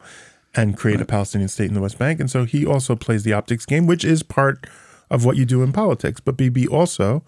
and 0.53 0.77
create 0.77 1.01
a 1.01 1.05
Palestinian 1.05 1.49
state 1.49 1.67
in 1.67 1.73
the 1.73 1.81
West 1.81 1.97
Bank. 1.99 2.19
And 2.21 2.31
so 2.31 2.45
he 2.45 2.65
also 2.65 2.95
plays 2.95 3.23
the 3.23 3.33
optics 3.33 3.65
game, 3.65 3.85
which 3.87 4.05
is 4.05 4.23
part 4.23 4.67
of 5.11 5.25
what 5.25 5.35
you 5.35 5.45
do 5.45 5.63
in 5.63 5.73
politics. 5.73 6.21
But 6.21 6.37
Bibi 6.37 6.65
also 6.67 7.23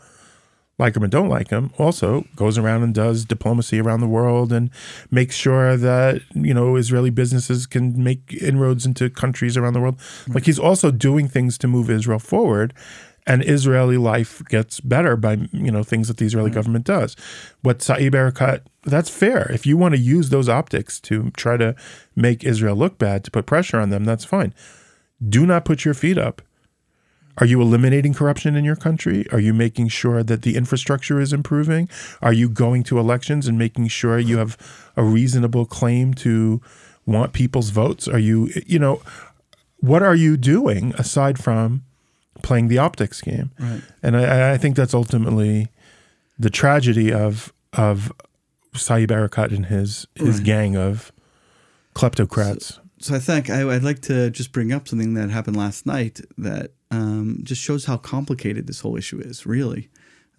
like 0.80 0.96
him 0.96 1.04
or 1.04 1.08
don't 1.08 1.30
like 1.30 1.50
him, 1.50 1.72
also 1.78 2.26
goes 2.36 2.58
around 2.58 2.84
and 2.84 2.94
does 2.94 3.26
diplomacy 3.26 3.80
around 3.80 4.02
the 4.02 4.08
world 4.08 4.54
and 4.54 4.70
makes 5.10 5.36
sure 5.36 5.76
that 5.76 6.22
you 6.36 6.54
know 6.54 6.76
Israeli 6.76 7.10
businesses 7.10 7.66
can 7.66 8.04
make 8.04 8.34
inroads 8.42 8.86
into 8.86 9.10
countries 9.10 9.58
around 9.58 9.74
the 9.74 9.80
world. 9.80 10.00
Hmm. 10.26 10.34
Like 10.34 10.46
he's 10.46 10.60
also 10.60 10.92
doing 10.92 11.28
things 11.28 11.58
to 11.60 11.68
move 11.68 11.90
Israel 11.90 12.20
forward, 12.20 12.76
and 13.26 13.44
Israeli 13.44 13.98
life 13.98 14.44
gets 14.50 14.80
better 14.80 15.16
by 15.16 15.34
you 15.52 15.72
know 15.72 15.84
things 15.84 16.10
that 16.10 16.18
the 16.18 16.26
Israeli 16.26 16.52
hmm. 16.52 16.56
government 16.56 16.86
does. 16.86 17.16
What 17.62 17.80
Saeb 17.80 18.12
Erekat, 18.12 18.62
that's 18.84 19.10
fair. 19.10 19.52
If 19.52 19.66
you 19.66 19.78
want 19.78 19.96
to 19.96 20.00
use 20.00 20.30
those 20.30 20.48
optics 20.48 21.00
to 21.02 21.32
try 21.32 21.58
to 21.58 21.76
make 22.16 22.44
Israel 22.44 22.76
look 22.76 23.00
bad, 23.00 23.24
to 23.24 23.32
put 23.32 23.48
pressure 23.48 23.80
on 23.80 23.90
them, 23.90 24.06
that's 24.06 24.26
fine. 24.26 24.54
Do 25.28 25.48
not 25.48 25.66
put 25.66 25.84
your 25.84 25.96
feet 25.96 26.20
up 26.20 26.44
are 27.38 27.46
you 27.46 27.62
eliminating 27.62 28.14
corruption 28.14 28.56
in 28.56 28.66
your 28.66 28.76
country? 28.76 29.26
Are 29.32 29.40
you 29.40 29.54
making 29.54 29.90
sure 29.90 30.24
that 30.24 30.42
the 30.42 30.56
infrastructure 30.56 31.20
is 31.20 31.34
improving? 31.34 31.88
Are 32.22 32.34
you 32.34 32.50
going 32.50 32.84
to 32.86 32.98
elections 33.00 33.48
and 33.48 33.58
making 33.58 33.88
sure 33.90 34.18
you 34.18 34.38
have 34.38 34.58
a 34.96 35.04
reasonable 35.04 35.66
claim 35.66 36.14
to 36.16 36.62
want 37.06 37.34
people's 37.34 37.70
votes? 37.70 38.08
Are 38.08 38.20
you, 38.20 38.50
you 38.66 38.80
know, 38.80 39.02
what 39.80 40.02
are 40.02 40.16
you 40.16 40.36
doing 40.38 40.94
aside 40.98 41.38
from 41.38 41.84
playing 42.42 42.68
the 42.70 42.80
optics 42.80 43.22
game? 43.22 43.52
Right. 43.60 43.82
And 44.02 44.18
I, 44.18 44.54
I 44.54 44.58
think 44.58 44.76
that's 44.76 44.94
ultimately 44.96 45.68
the 46.40 46.50
tragedy 46.50 47.14
of 47.14 47.54
of 47.74 48.12
Saeb 48.74 49.08
Erekat 49.08 49.56
and 49.56 49.68
his 49.68 50.08
his 50.16 50.38
Right. 50.38 50.44
gang 50.46 50.76
of 50.76 51.12
kleptocrats. 51.94 52.80
So 53.00 53.16
I 53.16 53.20
think 53.20 53.50
I, 53.50 53.68
I'd 53.76 53.84
like 53.84 54.02
to 54.04 54.30
just 54.32 54.52
bring 54.52 54.72
up 54.72 54.88
something 54.88 55.14
that 55.14 55.30
happened 55.30 55.56
last 55.58 55.86
night 55.86 56.22
that 56.38 56.72
um, 56.92 57.40
just 57.44 57.62
shows 57.62 57.86
how 57.86 57.98
complicated 57.98 58.68
this 58.68 58.80
whole 58.80 58.98
issue 58.98 59.20
is. 59.20 59.46
Really, 59.46 59.90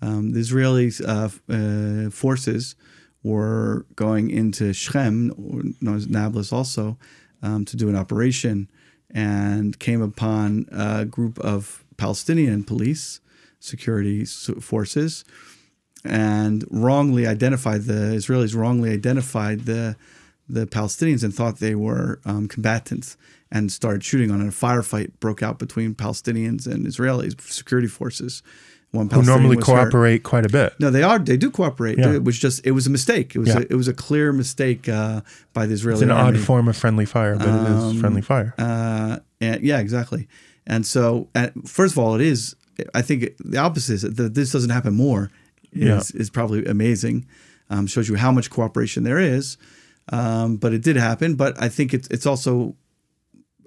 um, 0.00 0.32
the 0.32 0.40
Israeli 0.40 0.92
uh, 1.04 1.28
uh, 1.48 2.10
forces 2.10 2.74
were 3.22 3.86
going 3.96 4.30
into 4.30 4.72
or 5.32 5.62
known 5.80 5.96
as 5.96 6.08
Nablus, 6.08 6.52
also 6.52 6.98
um, 7.42 7.64
to 7.64 7.76
do 7.76 7.88
an 7.88 7.96
operation, 7.96 8.70
and 9.10 9.78
came 9.78 10.02
upon 10.02 10.66
a 10.70 11.04
group 11.04 11.38
of 11.40 11.84
Palestinian 11.96 12.64
police 12.64 13.20
security 13.60 14.24
forces, 14.24 15.24
and 16.04 16.64
wrongly 16.70 17.26
identified 17.26 17.82
the 17.82 18.14
Israelis 18.14 18.54
wrongly 18.54 18.90
identified 18.90 19.60
the 19.66 19.96
the 20.48 20.66
Palestinians 20.66 21.22
and 21.24 21.34
thought 21.34 21.58
they 21.58 21.74
were 21.74 22.20
um, 22.24 22.48
combatants 22.48 23.16
and 23.50 23.70
started 23.72 24.02
shooting 24.04 24.30
on 24.30 24.40
it. 24.40 24.48
A 24.48 24.50
firefight 24.50 25.12
broke 25.20 25.42
out 25.42 25.58
between 25.58 25.94
Palestinians 25.94 26.66
and 26.66 26.86
Israelis 26.86 27.40
security 27.40 27.88
forces. 27.88 28.42
One 28.90 29.10
Who 29.10 29.22
normally 29.22 29.56
was 29.56 29.66
hurt. 29.66 29.74
cooperate 29.90 30.22
quite 30.22 30.46
a 30.46 30.48
bit. 30.48 30.72
No, 30.80 30.90
they 30.90 31.02
are. 31.02 31.18
They 31.18 31.36
do 31.36 31.50
cooperate. 31.50 31.98
Yeah. 31.98 32.14
It 32.14 32.24
was 32.24 32.38
just. 32.38 32.66
It 32.66 32.70
was 32.70 32.86
a 32.86 32.90
mistake. 32.90 33.34
It 33.36 33.38
was. 33.40 33.48
Yeah. 33.50 33.58
A, 33.58 33.60
it 33.68 33.74
was 33.74 33.86
a 33.86 33.92
clear 33.92 34.32
mistake 34.32 34.88
uh, 34.88 35.20
by 35.52 35.66
the 35.66 35.74
Israeli 35.74 35.96
It's 35.98 36.02
an 36.04 36.10
army. 36.10 36.38
odd 36.38 36.44
form 36.46 36.68
of 36.68 36.76
friendly 36.76 37.04
fire, 37.04 37.36
but 37.36 37.48
it 37.48 37.70
is 37.76 37.84
Um, 37.84 38.00
friendly 38.00 38.22
fire. 38.22 38.54
Uh, 38.56 39.18
and 39.42 39.62
yeah, 39.62 39.78
exactly. 39.80 40.26
And 40.66 40.86
so, 40.86 41.28
uh, 41.34 41.48
first 41.66 41.92
of 41.94 41.98
all, 41.98 42.14
it 42.14 42.22
is. 42.22 42.56
I 42.94 43.02
think 43.02 43.30
the 43.40 43.58
opposite 43.58 43.92
is 43.94 44.02
that 44.02 44.34
this 44.34 44.52
doesn't 44.52 44.70
happen 44.70 44.94
more. 44.94 45.30
Is 45.72 46.10
is 46.12 46.30
probably 46.30 46.64
amazing. 46.64 47.26
Um, 47.68 47.86
shows 47.86 48.08
you 48.08 48.16
how 48.16 48.32
much 48.32 48.48
cooperation 48.48 49.04
there 49.04 49.18
is. 49.18 49.58
Um, 50.10 50.56
but 50.56 50.72
it 50.72 50.82
did 50.82 50.96
happen. 50.96 51.34
But 51.34 51.60
I 51.60 51.68
think 51.68 51.92
it's 51.92 52.08
it's 52.08 52.26
also 52.26 52.76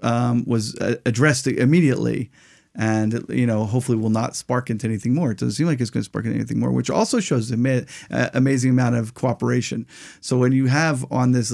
um, 0.01 0.43
was 0.45 0.75
uh, 0.77 0.95
addressed 1.05 1.47
immediately, 1.47 2.31
and 2.75 3.23
you 3.29 3.45
know 3.45 3.65
hopefully 3.65 3.97
will 3.97 4.09
not 4.09 4.35
spark 4.35 4.69
into 4.69 4.87
anything 4.87 5.13
more. 5.13 5.31
It 5.31 5.37
doesn't 5.37 5.53
seem 5.53 5.67
like 5.67 5.79
it's 5.81 5.89
going 5.89 6.01
to 6.01 6.05
spark 6.05 6.25
into 6.25 6.37
anything 6.37 6.59
more, 6.59 6.71
which 6.71 6.89
also 6.89 7.19
shows 7.19 7.51
an 7.51 7.65
ama- 7.65 7.85
uh, 8.09 8.29
amazing 8.33 8.71
amount 8.71 8.95
of 8.95 9.13
cooperation. 9.13 9.85
So 10.19 10.37
when 10.37 10.51
you 10.51 10.67
have 10.67 11.05
on 11.11 11.31
this 11.31 11.53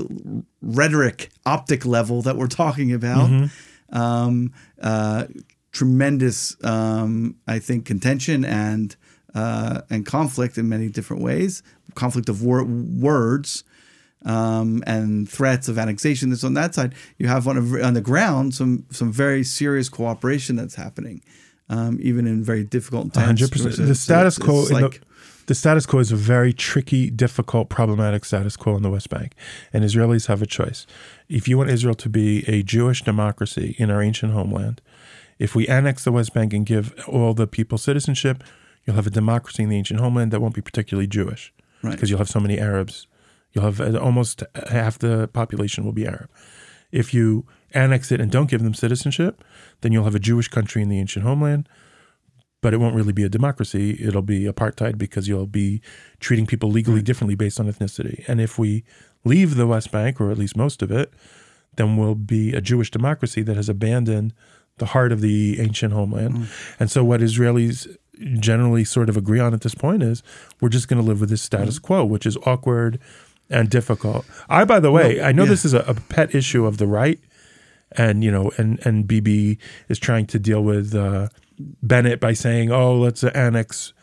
rhetoric 0.62 1.29
optic 1.46 1.86
level 1.86 2.22
that 2.22 2.38
we're 2.38 2.48
talking 2.48 2.94
about, 2.94 3.50
um, 3.91 4.53
uh, 4.82 5.25
tremendous, 5.72 6.56
um, 6.63 7.36
I 7.48 7.60
think, 7.60 7.86
contention 7.86 8.46
and 8.46 8.96
uh, 9.36 9.82
and 9.89 10.06
conflict 10.06 10.58
in 10.58 10.70
many 10.70 10.88
different 10.89 11.22
ways, 11.22 11.62
conflict 11.96 12.29
of 12.29 12.41
wor- 12.41 12.63
words 12.63 13.63
um, 14.27 14.84
and 14.86 15.27
threats 15.27 15.67
of 15.67 15.77
annexation. 15.79 16.29
That's 16.29 16.43
on 16.43 16.53
that 16.53 16.75
side. 16.75 16.93
You 17.17 17.27
have 17.27 17.48
on, 17.48 17.57
a, 17.57 17.81
on 17.88 17.93
the 17.96 18.01
ground 18.01 18.53
some 18.53 18.86
some 18.91 19.12
very 19.12 19.43
serious 19.43 19.89
cooperation 19.89 20.55
that's 20.55 20.75
happening, 20.75 21.22
um, 21.69 21.98
even 22.01 22.27
in 22.27 22.43
very 22.43 22.63
difficult 22.63 23.13
times. 23.13 23.25
hundred 23.25 23.51
percent. 23.51 23.72
The 23.72 23.96
situations. 23.96 24.00
So 24.00 24.03
status 24.03 24.38
quo, 24.38 24.55
like, 24.81 24.93
the, 25.00 25.00
the 25.48 25.55
status 25.55 25.86
quo 25.86 26.00
is 26.00 26.12
a 26.12 26.17
very 26.17 26.53
tricky, 26.53 27.10
difficult, 27.10 27.69
problematic 27.69 28.25
status 28.25 28.57
quo 28.57 28.75
in 28.75 28.84
the 28.84 28.89
West 28.91 29.10
Bank, 29.10 29.34
and 29.74 29.84
Israelis 29.84 30.27
have 30.27 30.41
a 30.41 30.46
choice. 30.46 30.86
If 31.29 31.48
you 31.48 31.57
want 31.57 31.69
Israel 31.69 31.96
to 31.96 32.10
be 32.10 32.43
a 32.50 32.63
Jewish 32.63 33.01
democracy 33.03 33.75
in 33.79 33.89
our 33.89 34.01
ancient 34.01 34.34
homeland, 34.34 34.81
if 35.39 35.55
we 35.55 35.67
annex 35.67 36.03
the 36.03 36.12
West 36.12 36.34
Bank 36.34 36.51
and 36.53 36.65
give 36.65 36.86
all 37.07 37.34
the 37.34 37.48
people 37.48 37.77
citizenship, 37.77 38.43
you'll 38.84 38.98
have 38.98 39.07
a 39.07 39.15
democracy 39.22 39.63
in 39.63 39.69
the 39.69 39.77
ancient 39.77 40.00
homeland 40.01 40.31
that 40.31 40.41
won't 40.41 40.55
be 40.55 40.62
particularly 40.62 41.07
Jewish, 41.07 41.53
Right. 41.81 41.91
because 41.91 42.10
you'll 42.10 42.17
have 42.19 42.29
so 42.38 42.39
many 42.39 42.60
Arabs. 42.60 43.07
You'll 43.57 43.65
have 43.65 43.81
uh, 43.81 43.97
almost 43.97 44.43
half 44.69 44.99
the 44.99 45.29
population 45.29 45.83
will 45.83 45.91
be 45.91 46.05
Arab. 46.05 46.29
If 46.91 47.11
you 47.11 47.47
annex 47.71 48.11
it 48.11 48.21
and 48.21 48.31
don't 48.31 48.47
give 48.47 48.61
them 48.61 48.75
citizenship, 48.75 49.43
then 49.81 49.91
you'll 49.91 50.03
have 50.03 50.13
a 50.13 50.19
Jewish 50.19 50.47
country 50.47 50.83
in 50.83 50.89
the 50.89 50.99
ancient 50.99 51.25
homeland, 51.25 51.67
but 52.61 52.75
it 52.75 52.77
won't 52.77 52.93
really 52.93 53.13
be 53.13 53.23
a 53.23 53.29
democracy. 53.29 53.97
It'll 53.99 54.21
be 54.21 54.41
apartheid 54.43 54.99
because 54.99 55.27
you'll 55.27 55.47
be 55.47 55.81
treating 56.19 56.45
people 56.45 56.69
legally 56.69 56.99
hmm. 56.99 57.05
differently 57.05 57.33
based 57.33 57.59
on 57.59 57.65
ethnicity. 57.65 58.23
And 58.27 58.39
if 58.39 58.59
we 58.59 58.83
leave 59.25 59.55
the 59.55 59.65
West 59.65 59.91
Bank, 59.91 60.21
or 60.21 60.29
at 60.29 60.37
least 60.37 60.55
most 60.55 60.83
of 60.83 60.91
it, 60.91 61.11
then 61.77 61.97
we'll 61.97 62.13
be 62.13 62.53
a 62.53 62.61
Jewish 62.61 62.91
democracy 62.91 63.41
that 63.41 63.55
has 63.55 63.69
abandoned 63.69 64.35
the 64.77 64.85
heart 64.85 65.11
of 65.11 65.21
the 65.21 65.59
ancient 65.59 65.93
homeland. 65.93 66.37
Hmm. 66.37 66.43
And 66.79 66.91
so, 66.91 67.03
what 67.03 67.21
Israelis 67.21 67.87
generally 68.39 68.83
sort 68.83 69.09
of 69.09 69.17
agree 69.17 69.39
on 69.39 69.55
at 69.55 69.61
this 69.61 69.75
point 69.75 70.03
is 70.03 70.21
we're 70.61 70.69
just 70.69 70.87
going 70.87 71.01
to 71.01 71.07
live 71.07 71.19
with 71.19 71.31
this 71.31 71.41
status 71.41 71.77
hmm. 71.77 71.85
quo, 71.85 72.05
which 72.05 72.27
is 72.27 72.37
awkward 72.45 72.99
and 73.50 73.70
difficult. 73.70 74.25
I, 74.50 74.66
by 74.66 74.80
the 74.80 74.92
way, 74.92 75.22
I 75.22 75.32
know 75.32 75.44
yeah. 75.44 75.50
this 75.50 75.66
is 75.66 75.74
a, 75.74 75.80
a 75.80 75.94
pet 75.94 76.34
issue 76.34 76.66
of 76.66 76.77
the 76.77 76.88
right, 76.88 77.20
and 77.92 78.24
you 78.24 78.32
know, 78.32 78.51
and 78.58 78.80
and 78.86 79.08
Bibi 79.08 79.58
is 79.89 80.00
trying 80.00 80.25
to 80.27 80.39
deal 80.39 80.63
with 80.63 80.94
uh, 80.94 81.30
Bennett 81.82 82.20
by 82.20 82.34
saying, 82.34 82.72
"Oh, 82.72 82.96
let's 82.96 83.24
annex." 83.24 83.94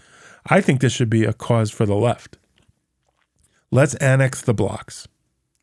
I 0.47 0.61
think 0.61 0.81
this 0.81 0.93
should 0.93 1.11
be 1.11 1.25
a 1.25 1.33
cause 1.33 1.71
for 1.71 1.87
the 1.87 1.95
left. 1.95 2.37
Let's 3.71 3.95
annex 3.97 4.43
the 4.43 4.55
blocks 4.55 5.09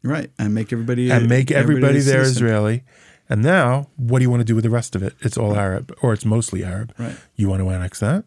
right, 0.04 0.32
and 0.38 0.54
make 0.54 0.74
everybody 0.74 1.12
and 1.12 1.30
make 1.30 1.52
everybody 1.52 2.00
a 2.00 2.02
there. 2.02 2.22
Israeli. 2.22 2.84
And 3.30 3.42
now, 3.42 3.88
what 3.96 4.20
do 4.20 4.24
you 4.24 4.30
want 4.30 4.42
to 4.42 4.46
do 4.46 4.56
with 4.56 4.66
the 4.66 4.70
rest 4.70 4.94
of 4.94 5.02
it? 5.02 5.14
It's 5.22 5.38
all 5.38 5.56
Arab, 5.56 5.96
or 6.02 6.12
it's 6.12 6.26
mostly 6.26 6.66
Arab. 6.66 6.94
Right. 6.98 7.16
You 7.38 7.48
want 7.48 7.62
to 7.62 7.70
annex 7.70 8.02
that? 8.02 8.26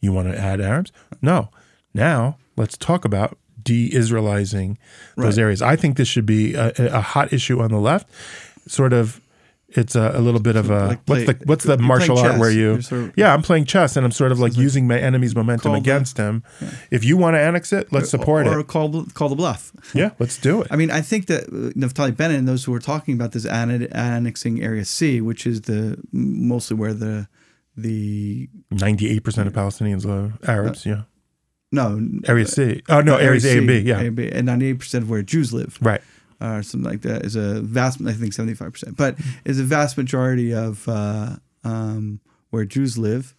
You 0.00 0.12
want 0.12 0.28
to 0.28 0.38
add 0.38 0.60
Arabs? 0.60 0.92
No. 1.22 1.48
Now, 1.94 2.36
let's 2.56 2.76
talk 2.76 3.06
about 3.06 3.38
de-Israelizing 3.64 4.76
those 5.16 5.36
Right. 5.38 5.42
areas. 5.42 5.62
I 5.62 5.76
think 5.76 5.96
this 5.96 6.08
should 6.08 6.26
be 6.26 6.54
a, 6.54 6.72
a 6.78 7.00
hot 7.00 7.32
issue 7.32 7.60
on 7.60 7.70
the 7.70 7.78
left. 7.78 8.08
Sort 8.68 8.92
of, 8.92 9.20
it's 9.74 9.96
a, 9.96 10.12
a 10.14 10.20
little 10.20 10.38
bit 10.40 10.54
of 10.54 10.68
a 10.70 10.86
Like 10.88 11.00
what's 11.06 11.24
the 11.26 11.38
what's 11.46 11.64
the 11.64 11.78
martial 11.78 12.18
art 12.18 12.38
where 12.38 12.50
you 12.50 12.82
sort 12.82 13.04
of- 13.04 13.12
yeah 13.16 13.32
I'm 13.32 13.40
playing 13.40 13.64
chess 13.64 13.96
and 13.96 14.04
I'm 14.04 14.12
sort 14.12 14.30
of 14.30 14.38
like 14.38 14.54
using 14.54 14.86
my 14.86 14.98
enemy's 14.98 15.34
momentum 15.34 15.62
Call 15.70 15.72
the- 15.72 15.78
against 15.78 16.18
him. 16.18 16.42
If 16.90 17.04
you 17.04 17.16
want 17.16 17.34
to 17.36 17.40
annex 17.40 17.72
it, 17.72 17.90
let's 17.90 18.10
support 18.10 18.46
or 18.46 18.60
it. 18.60 18.66
call 18.68 19.06
call 19.14 19.30
the 19.30 19.34
bluff. 19.34 19.72
Yeah, 19.94 20.10
let's 20.18 20.36
do 20.36 20.60
it. 20.60 20.68
I 20.70 20.76
mean, 20.76 20.90
I 20.90 21.00
think 21.00 21.26
that 21.28 21.44
uh, 21.44 21.72
Naftali 21.74 22.14
Bennett 22.14 22.38
and 22.38 22.46
those 22.46 22.64
who 22.64 22.74
are 22.74 22.80
talking 22.80 23.14
about 23.14 23.32
this 23.32 23.46
annexing 23.46 24.62
Area 24.62 24.84
C, 24.84 25.20
which 25.22 25.46
is 25.46 25.62
the 25.62 25.96
mostly 26.12 26.76
where 26.76 26.92
the 26.94 27.26
the 27.74 28.50
Ninety-eight 28.70 29.24
percent 29.24 29.46
of 29.48 29.54
Palestinians 29.54 30.04
live 30.04 30.38
Arabs. 30.46 30.84
Yeah, 30.84 31.02
no 31.72 32.00
Area 32.26 32.46
C. 32.46 32.82
Oh 32.88 33.00
no, 33.00 33.16
Area 33.16 33.40
A 33.44 33.58
and 33.58 33.66
B. 33.66 33.78
Yeah, 33.78 34.00
A 34.00 34.06
and 34.06 34.16
B, 34.16 34.30
and 34.30 34.46
ninety 34.46 34.66
eight 34.66 34.78
percent 34.78 35.02
of 35.02 35.10
where 35.10 35.22
Jews 35.22 35.52
live, 35.52 35.78
right. 35.80 36.00
or 36.40 36.62
something 36.62 36.88
like 36.88 37.00
that, 37.02 37.24
is 37.24 37.34
a 37.34 37.60
vast. 37.62 38.00
I 38.06 38.12
think 38.12 38.32
seventy 38.32 38.54
five 38.54 38.72
percent, 38.72 38.96
but 38.96 39.16
is 39.44 39.58
a 39.58 39.64
vast 39.64 39.96
majority 39.96 40.54
of 40.54 40.86
uh, 40.88 41.36
um, 41.64 42.20
where 42.50 42.64
Jews 42.64 42.98
live. 42.98 43.34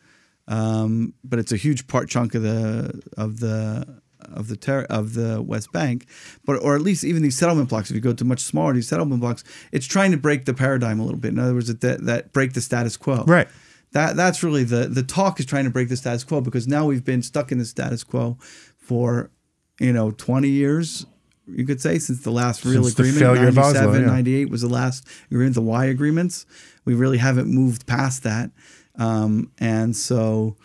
Um, 0.47 1.13
but 1.23 1.39
it's 1.39 1.53
a 1.53 1.57
huge 1.57 1.87
part 1.87 2.09
chunk 2.09 2.35
of 2.35 2.41
the 2.41 3.01
of 3.15 3.39
the 3.39 4.01
of 4.19 4.47
the 4.47 4.57
ter- 4.57 4.87
of 4.89 5.13
the 5.13 5.41
West 5.41 5.71
Bank, 5.71 6.07
but 6.45 6.61
or 6.61 6.75
at 6.75 6.81
least 6.81 7.03
even 7.03 7.21
these 7.21 7.37
settlement 7.37 7.69
blocks. 7.69 7.89
If 7.89 7.95
you 7.95 8.01
go 8.01 8.13
to 8.13 8.25
much 8.25 8.41
smaller 8.41 8.73
these 8.73 8.87
settlement 8.87 9.21
blocks, 9.21 9.43
it's 9.71 9.85
trying 9.85 10.11
to 10.11 10.17
break 10.17 10.45
the 10.45 10.53
paradigm 10.53 10.99
a 10.99 11.03
little 11.03 11.19
bit. 11.19 11.31
In 11.31 11.39
other 11.39 11.53
words, 11.53 11.73
that 11.73 12.05
that 12.05 12.33
break 12.33 12.53
the 12.53 12.61
status 12.61 12.97
quo. 12.97 13.23
Right. 13.25 13.47
That 13.93 14.15
that's 14.15 14.43
really 14.43 14.63
the 14.63 14.87
the 14.87 15.03
talk 15.03 15.39
is 15.39 15.45
trying 15.45 15.63
to 15.65 15.69
break 15.69 15.89
the 15.89 15.97
status 15.97 16.23
quo 16.23 16.41
because 16.41 16.67
now 16.67 16.85
we've 16.85 17.05
been 17.05 17.21
stuck 17.21 17.51
in 17.51 17.57
the 17.57 17.65
status 17.65 18.03
quo 18.03 18.37
for 18.77 19.31
you 19.79 19.93
know 19.93 20.11
20 20.11 20.49
years 20.49 21.05
you 21.47 21.65
could 21.65 21.81
say 21.81 21.99
since 21.99 22.21
the 22.23 22.31
last 22.31 22.63
real 22.65 22.83
Since 22.83 22.95
the 22.95 23.03
agreement. 23.03 23.19
failure 23.19 23.47
of 23.49 23.57
Oslo, 23.57 23.73
97 23.73 24.01
yeah. 24.01 24.07
98 24.07 24.49
was 24.49 24.61
the 24.61 24.69
last 24.69 25.07
agreement 25.29 25.55
the 25.55 25.61
Wye 25.61 25.85
agreements. 25.85 26.45
We 26.85 26.93
really 26.93 27.17
haven't 27.17 27.47
moved 27.47 27.85
past 27.85 28.23
that. 28.23 28.51
Um, 28.95 29.51
and 29.57 29.95
so 29.95 30.55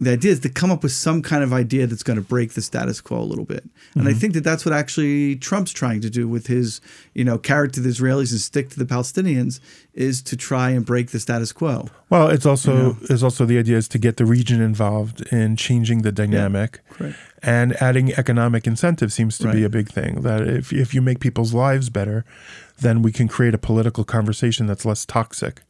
the 0.00 0.12
idea 0.12 0.32
is 0.32 0.40
to 0.40 0.48
come 0.48 0.70
up 0.70 0.82
with 0.82 0.92
some 0.92 1.22
kind 1.22 1.42
of 1.42 1.52
idea 1.52 1.86
that's 1.86 2.02
going 2.02 2.16
to 2.18 2.22
break 2.24 2.52
the 2.52 2.62
status 2.62 3.00
quo 3.00 3.18
a 3.18 3.22
little 3.22 3.44
bit. 3.44 3.64
And 3.94 4.04
Mm-hmm. 4.04 4.08
I 4.08 4.12
think 4.14 4.34
that 4.34 4.44
that's 4.44 4.64
what 4.64 4.72
actually 4.74 5.36
Trump's 5.36 5.72
trying 5.72 6.00
to 6.02 6.10
do 6.10 6.28
with 6.28 6.46
his, 6.46 6.80
you 7.14 7.24
know, 7.24 7.36
carrot 7.36 7.72
to 7.74 7.80
the 7.80 7.88
Israelis 7.88 8.30
and 8.30 8.40
stick 8.40 8.70
to 8.70 8.78
the 8.78 8.84
Palestinians 8.84 9.60
is 9.92 10.22
to 10.22 10.36
try 10.36 10.70
and 10.70 10.86
break 10.86 11.10
the 11.10 11.18
status 11.18 11.52
quo. 11.52 11.88
Well, 12.10 12.28
it's 12.28 12.46
also 12.46 12.96
is 13.02 13.22
also 13.24 13.44
the 13.44 13.58
idea 13.58 13.76
is 13.76 13.88
to 13.88 13.98
get 13.98 14.16
the 14.16 14.24
region 14.24 14.60
involved 14.62 15.20
in 15.32 15.56
changing 15.56 16.02
the 16.02 16.12
dynamic, 16.12 16.80
correct. 16.90 17.16
and 17.42 17.72
adding 17.82 18.12
economic 18.14 18.66
incentive 18.66 19.12
seems 19.12 19.36
to 19.38 19.50
be 19.52 19.64
a 19.64 19.68
big 19.68 19.88
thing. 19.88 20.22
That 20.22 20.46
if 20.46 20.72
if 20.72 20.94
you 20.94 21.02
make 21.02 21.18
people's 21.20 21.52
lives 21.52 21.90
better, 21.90 22.24
then 22.80 23.02
we 23.02 23.10
can 23.12 23.26
create 23.26 23.54
a 23.54 23.58
political 23.58 24.04
conversation 24.04 24.66
that's 24.66 24.84
less 24.84 25.04
toxic 25.04 25.62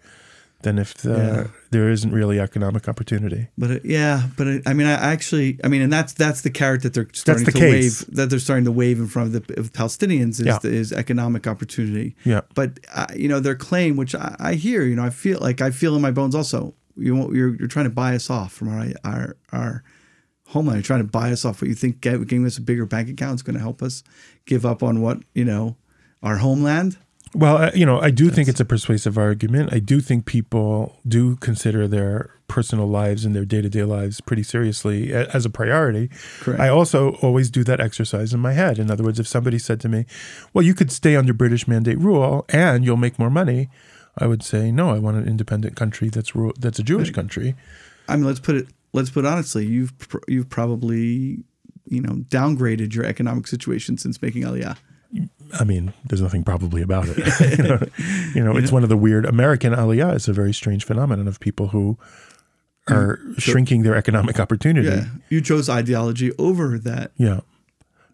than 0.62 0.78
if 0.78 0.94
the, 0.94 1.10
Yeah. 1.10 1.46
there 1.70 1.88
isn't 1.88 2.10
really 2.12 2.40
economic 2.40 2.88
opportunity. 2.88 3.48
But 3.56 3.70
it, 3.70 3.84
yeah, 3.84 4.24
but 4.36 4.46
it, 4.48 4.62
I 4.66 4.74
mean, 4.74 4.86
I 4.88 4.92
actually, 4.92 5.58
I 5.62 5.68
mean, 5.68 5.82
and 5.82 5.92
that's 5.92 6.12
that's 6.12 6.40
the 6.40 6.50
carrot 6.50 6.82
that 6.82 6.94
they're 6.94 7.06
starting 7.12 7.44
the 7.44 7.52
to 7.52 7.58
case. 7.58 8.00
wave 8.06 8.16
that 8.16 8.28
they're 8.30 8.38
starting 8.40 8.64
to 8.64 8.72
wave 8.72 8.98
in 8.98 9.06
front 9.06 9.34
of 9.34 9.46
the 9.46 9.60
of 9.60 9.72
Palestinians 9.72 10.40
is 10.40 10.46
Yeah. 10.46 10.58
is 10.64 10.92
economic 10.92 11.46
opportunity. 11.46 12.16
Yeah. 12.24 12.40
But 12.54 12.80
uh, 12.94 13.06
you 13.14 13.28
know, 13.28 13.40
their 13.40 13.54
claim, 13.54 13.96
which 13.96 14.14
I, 14.14 14.34
I 14.40 14.54
hear, 14.54 14.82
you 14.82 14.96
know, 14.96 15.04
I 15.04 15.10
feel 15.10 15.38
like 15.40 15.60
I 15.60 15.70
feel 15.70 15.94
in 15.96 16.02
my 16.02 16.10
bones 16.10 16.34
also. 16.34 16.74
You 16.96 17.14
want, 17.14 17.32
you're 17.34 17.54
you're 17.56 17.68
trying 17.68 17.84
to 17.86 17.90
buy 17.90 18.16
us 18.16 18.28
off 18.28 18.52
from 18.52 18.68
our 18.68 18.88
our 19.04 19.36
our 19.52 19.84
homeland. 20.48 20.78
You're 20.78 20.82
trying 20.82 21.04
to 21.06 21.10
buy 21.10 21.30
us 21.30 21.44
off. 21.44 21.62
What 21.62 21.68
you 21.68 21.74
think 21.76 22.00
giving 22.00 22.44
us 22.44 22.58
a 22.58 22.62
bigger 22.62 22.86
bank 22.86 23.08
account 23.08 23.36
is 23.36 23.42
going 23.42 23.54
to 23.54 23.60
help 23.62 23.82
us 23.82 24.02
give 24.46 24.66
up 24.66 24.82
on 24.82 25.00
what 25.00 25.18
you 25.34 25.44
know 25.44 25.76
our 26.24 26.38
homeland. 26.38 26.96
Well, 27.34 27.56
uh, 27.58 27.70
you 27.74 27.84
know, 27.84 28.00
I 28.00 28.10
do 28.10 28.30
think 28.30 28.48
it's 28.48 28.60
a 28.60 28.64
persuasive 28.64 29.18
argument. 29.18 29.72
I 29.72 29.78
do 29.78 30.00
think 30.00 30.24
people 30.24 30.98
do 31.06 31.36
consider 31.36 31.86
their 31.86 32.30
personal 32.48 32.86
lives 32.86 33.24
and 33.24 33.36
their 33.36 33.44
day 33.44 33.60
to 33.60 33.68
day 33.68 33.84
lives 33.84 34.20
pretty 34.20 34.42
seriously 34.42 35.12
as 35.12 35.44
a 35.44 35.50
priority. 35.50 36.10
Correct. 36.40 36.60
I 36.60 36.68
also 36.68 37.16
always 37.16 37.50
do 37.50 37.62
that 37.64 37.80
exercise 37.80 38.32
in 38.32 38.40
my 38.40 38.52
head. 38.52 38.78
In 38.78 38.90
other 38.90 39.04
words, 39.04 39.20
if 39.20 39.28
somebody 39.28 39.58
said 39.58 39.80
to 39.80 39.88
me, 39.88 40.06
well, 40.54 40.64
you 40.64 40.74
could 40.74 40.90
stay 40.90 41.16
under 41.16 41.34
British 41.34 41.68
mandate 41.68 41.98
rule 41.98 42.46
and 42.48 42.84
you'll 42.84 42.96
make 42.96 43.18
more 43.18 43.30
money, 43.30 43.68
I 44.16 44.26
would 44.26 44.42
say, 44.42 44.72
no, 44.72 44.90
I 44.90 44.98
want 44.98 45.18
an 45.18 45.28
independent 45.28 45.76
country 45.76 46.08
that's 46.08 46.34
ru- 46.34 46.54
that's 46.58 46.78
a 46.78 46.82
Jewish 46.82 47.10
country. 47.10 47.54
I 48.08 48.16
mean, 48.16 48.24
let's 48.24 48.40
put 48.40 48.56
it 48.56 48.68
let's 48.92 49.10
put 49.10 49.24
it 49.24 49.28
honestly. 49.28 49.66
You've 49.66 49.96
pr- 49.98 50.18
you've 50.26 50.48
probably 50.48 51.44
you 51.86 52.00
know 52.00 52.14
downgraded 52.28 52.94
your 52.94 53.04
economic 53.04 53.46
situation 53.46 53.98
since 53.98 54.20
making 54.20 54.42
Aliyah. 54.42 54.76
I 55.58 55.64
mean, 55.64 55.94
there's 56.04 56.20
nothing 56.20 56.44
probably 56.44 56.82
about 56.82 57.06
it. 57.08 57.16
you 57.58 57.64
know, 57.64 57.80
you 58.34 58.44
know 58.44 58.56
it's 58.56 58.70
one 58.72 58.82
of 58.82 58.88
the 58.88 58.96
weird 58.96 59.24
American 59.24 59.72
aliyah 59.72 60.14
It's 60.14 60.28
a 60.28 60.32
very 60.32 60.52
strange 60.52 60.84
phenomenon 60.84 61.26
of 61.26 61.40
people 61.40 61.68
who 61.68 61.96
are 62.88 63.18
shrinking 63.38 63.82
their 63.82 63.94
economic 63.96 64.40
opportunity. 64.40 64.88
Yeah, 64.88 65.04
you 65.28 65.40
chose 65.40 65.68
ideology 65.68 66.32
over 66.38 66.78
that 66.78 67.12
Yeah. 67.16 67.40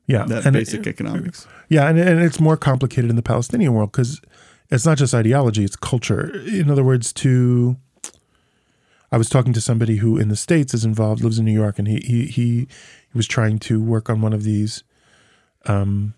Yeah. 0.06 0.24
that 0.26 0.44
and 0.46 0.52
basic 0.54 0.80
it, 0.80 0.86
economics. 0.88 1.46
yeah. 1.68 1.88
And, 1.88 1.98
and 1.98 2.20
it's 2.20 2.40
more 2.40 2.56
complicated 2.56 3.08
in 3.10 3.16
the 3.16 3.22
Palestinian 3.22 3.72
world 3.72 3.92
because 3.92 4.20
it's 4.70 4.84
not 4.84 4.98
just 4.98 5.14
ideology, 5.14 5.64
it's 5.64 5.76
culture. 5.76 6.34
In 6.46 6.70
other 6.70 6.84
words, 6.84 7.12
to. 7.14 7.76
I 9.12 9.16
was 9.16 9.28
talking 9.28 9.52
to 9.52 9.60
somebody 9.60 9.96
who 9.98 10.18
in 10.18 10.28
the 10.28 10.34
States 10.36 10.74
is 10.74 10.84
involved, 10.84 11.22
lives 11.22 11.38
in 11.38 11.44
New 11.44 11.52
York, 11.52 11.78
and 11.78 11.86
he 11.86 11.96
he 12.00 12.26
he, 12.26 12.42
he 12.58 12.68
was 13.14 13.28
trying 13.28 13.60
to 13.60 13.80
work 13.80 14.10
on 14.10 14.20
one 14.20 14.32
of 14.32 14.42
these 14.42 14.82
um, 15.66 16.14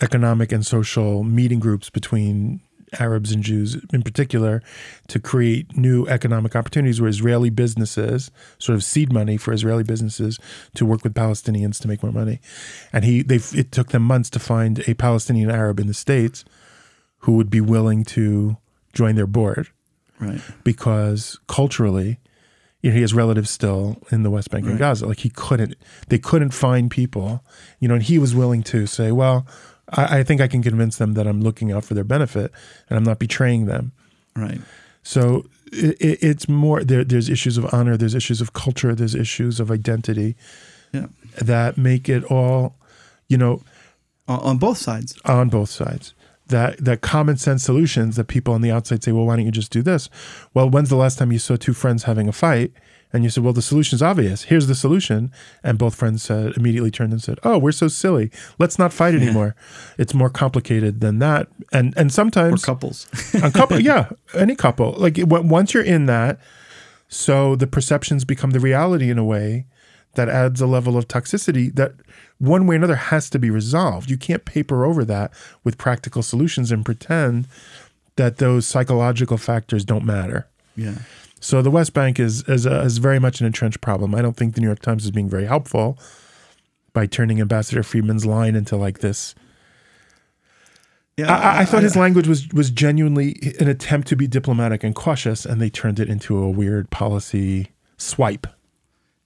economic 0.00 0.52
and 0.52 0.64
social 0.66 1.22
meeting 1.24 1.60
groups 1.60 1.90
between 1.90 2.60
Arabs 3.00 3.32
and 3.32 3.42
Jews 3.42 3.76
in 3.92 4.02
particular 4.02 4.62
to 5.08 5.18
create 5.18 5.76
new 5.76 6.06
economic 6.06 6.54
opportunities 6.54 7.00
where 7.00 7.10
Israeli 7.10 7.50
businesses, 7.50 8.30
sort 8.58 8.76
of 8.76 8.84
seed 8.84 9.12
money 9.12 9.36
for 9.36 9.52
Israeli 9.52 9.82
businesses 9.82 10.38
to 10.74 10.86
work 10.86 11.02
with 11.02 11.12
Palestinians 11.14 11.80
to 11.80 11.88
make 11.88 12.02
more 12.04 12.12
money. 12.12 12.40
And 12.92 13.04
he 13.04 13.22
they 13.22 13.36
it 13.54 13.72
took 13.72 13.88
them 13.88 14.02
months 14.02 14.30
to 14.30 14.38
find 14.38 14.86
a 14.88 14.94
Palestinian 14.94 15.50
Arab 15.50 15.80
in 15.80 15.88
the 15.88 15.94
States 15.94 16.44
who 17.20 17.32
would 17.32 17.50
be 17.50 17.60
willing 17.60 18.04
to 18.04 18.56
join 18.92 19.14
their 19.16 19.26
board 19.26 19.68
Right. 20.20 20.40
because 20.62 21.40
culturally, 21.48 22.20
you 22.80 22.90
know, 22.90 22.94
he 22.94 23.00
has 23.00 23.12
relatives 23.12 23.50
still 23.50 24.00
in 24.12 24.22
the 24.22 24.30
West 24.30 24.50
Bank 24.50 24.64
and 24.66 24.78
Gaza. 24.78 25.06
Like 25.06 25.18
he 25.20 25.30
couldn't, 25.30 25.74
they 26.08 26.18
couldn't 26.20 26.50
find 26.52 26.88
people, 26.90 27.42
you 27.80 27.88
know, 27.88 27.94
and 27.94 28.02
he 28.04 28.18
was 28.20 28.32
willing 28.34 28.62
to 28.64 28.86
say, 28.86 29.10
well, 29.10 29.44
I, 29.90 30.18
I 30.18 30.22
think 30.22 30.40
I 30.40 30.48
can 30.48 30.62
convince 30.62 30.96
them 30.98 31.14
that 31.14 31.26
I'm 31.26 31.40
looking 31.40 31.72
out 31.72 31.84
for 31.84 31.94
their 31.94 32.04
benefit 32.04 32.52
and 32.88 32.96
I'm 32.96 33.04
not 33.04 33.18
betraying 33.18 33.66
them. 33.66 33.92
Right. 34.36 34.60
So 35.02 35.44
it, 35.72 36.00
it, 36.00 36.18
it's 36.22 36.48
more 36.48 36.82
there. 36.82 37.04
There's 37.04 37.28
issues 37.28 37.58
of 37.58 37.72
honor. 37.74 37.96
There's 37.96 38.14
issues 38.14 38.40
of 38.40 38.52
culture. 38.52 38.94
There's 38.94 39.14
issues 39.14 39.60
of 39.60 39.70
identity 39.70 40.36
Yeah. 40.92 41.06
that 41.42 41.76
make 41.76 42.08
it 42.08 42.24
all, 42.24 42.76
you 43.28 43.36
know, 43.36 43.62
On, 44.28 44.40
on 44.40 44.58
both 44.58 44.78
sides. 44.78 45.18
on 45.24 45.48
both 45.50 45.70
sides. 45.70 46.14
That 46.48 46.82
that 46.84 47.00
common 47.00 47.36
sense 47.38 47.62
solutions 47.64 48.16
that 48.16 48.24
people 48.28 48.52
on 48.54 48.60
the 48.60 48.70
outside 48.70 49.02
say, 49.02 49.12
well, 49.12 49.24
why 49.26 49.36
don't 49.36 49.46
you 49.46 49.50
just 49.50 49.72
do 49.72 49.82
this? 49.82 50.08
Well, 50.52 50.68
when's 50.68 50.90
the 50.90 50.96
last 50.96 51.18
time 51.18 51.32
you 51.32 51.38
saw 51.38 51.56
two 51.56 51.72
friends 51.72 52.04
having 52.04 52.28
a 52.28 52.32
fight 52.32 52.72
and 53.14 53.24
you 53.24 53.30
said, 53.30 53.42
well, 53.44 53.54
the 53.54 53.62
solution's 53.62 54.02
obvious. 54.02 54.42
Here's 54.42 54.66
the 54.66 54.74
solution, 54.74 55.32
and 55.62 55.78
both 55.78 55.94
friends 55.94 56.22
said 56.22 56.54
immediately 56.58 56.90
turned 56.90 57.12
and 57.12 57.22
said, 57.22 57.38
oh, 57.44 57.56
we're 57.56 57.72
so 57.72 57.88
silly. 57.88 58.30
Let's 58.58 58.78
not 58.78 58.92
fight 58.92 59.14
anymore. 59.22 59.54
It's 59.96 60.12
more 60.12 60.28
complicated 60.28 61.00
than 61.00 61.18
that, 61.20 61.48
and 61.72 61.94
and 61.96 62.10
Or 62.10 62.12
sometimes 62.12 62.64
couples. 62.64 63.08
a 63.42 63.50
couple, 63.50 63.80
yeah, 63.80 64.10
any 64.34 64.54
couple. 64.56 64.92
Like 64.98 65.16
it- 65.16 65.28
once 65.28 65.72
you're 65.72 65.82
in 65.82 66.04
that, 66.06 66.38
so 67.08 67.56
the 67.56 67.66
perceptions 67.66 68.24
become 68.26 68.50
the 68.50 68.60
reality 68.60 69.08
in 69.10 69.16
a 69.18 69.24
way 69.24 69.66
that 70.14 70.28
adds 70.28 70.60
a 70.60 70.66
level 70.66 70.96
of 70.96 71.08
toxicity 71.08 71.74
that 71.74 71.92
one 72.38 72.66
way 72.66 72.74
or 72.74 72.78
another 72.78 72.96
has 72.96 73.30
to 73.30 73.38
be 73.38 73.50
resolved. 73.50 74.10
You 74.10 74.16
can't 74.18 74.44
paper 74.44 74.84
over 74.84 75.04
that 75.04 75.32
with 75.64 75.78
practical 75.78 76.22
solutions 76.22 76.70
and 76.72 76.84
pretend 76.84 77.46
that 78.16 78.36
those 78.38 78.66
psychological 78.66 79.36
factors 79.38 79.84
don't 79.84 80.04
matter. 80.04 80.46
yeah. 80.76 80.98
So 81.44 81.60
the 81.60 81.70
West 81.70 81.92
Bank 81.92 82.18
is 82.18 82.42
is, 82.48 82.64
a, 82.64 82.80
is 82.80 82.96
very 82.96 83.18
much 83.18 83.40
an 83.40 83.46
entrenched 83.46 83.82
problem. 83.82 84.14
I 84.14 84.22
don't 84.22 84.34
think 84.34 84.54
the 84.54 84.62
New 84.62 84.66
York 84.66 84.80
Times 84.80 85.04
is 85.04 85.10
being 85.10 85.28
very 85.28 85.44
helpful 85.44 85.98
by 86.94 87.04
turning 87.04 87.38
Ambassador 87.38 87.82
Friedman's 87.82 88.24
line 88.24 88.56
into 88.56 88.76
like 88.76 89.00
this 89.00 89.34
Yeah. 91.18 91.30
I, 91.30 91.60
I 91.60 91.64
thought 91.66 91.82
his 91.82 91.96
language 91.96 92.26
was 92.26 92.48
was 92.54 92.70
genuinely 92.70 93.54
an 93.60 93.68
attempt 93.68 94.08
to 94.08 94.16
be 94.16 94.26
diplomatic 94.26 94.82
and 94.82 94.94
cautious, 94.94 95.44
and 95.44 95.60
they 95.60 95.68
turned 95.70 96.00
it 96.00 96.08
into 96.08 96.38
a 96.38 96.48
weird 96.48 96.88
policy 96.90 97.72
swipe. 97.98 98.46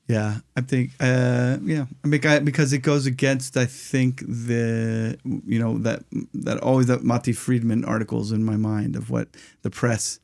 Yeah, 0.08 0.38
I 0.56 0.62
think, 0.62 0.92
uh, 1.00 1.58
yeah, 1.62 1.84
I 2.02 2.08
mean, 2.08 2.26
I, 2.26 2.38
because 2.38 2.72
it 2.72 2.78
goes 2.78 3.04
against, 3.04 3.58
I 3.58 3.66
think 3.66 4.20
the, 4.26 5.18
you 5.46 5.58
know, 5.58 5.76
that 5.78 6.02
that 6.32 6.58
always 6.62 6.86
that 6.86 7.04
Matti 7.04 7.32
Friedman 7.32 7.84
articles 7.84 8.32
in 8.32 8.42
my 8.42 8.56
mind 8.56 8.96
of 8.96 9.10
what 9.10 9.28
the 9.62 9.70
press 9.70 10.18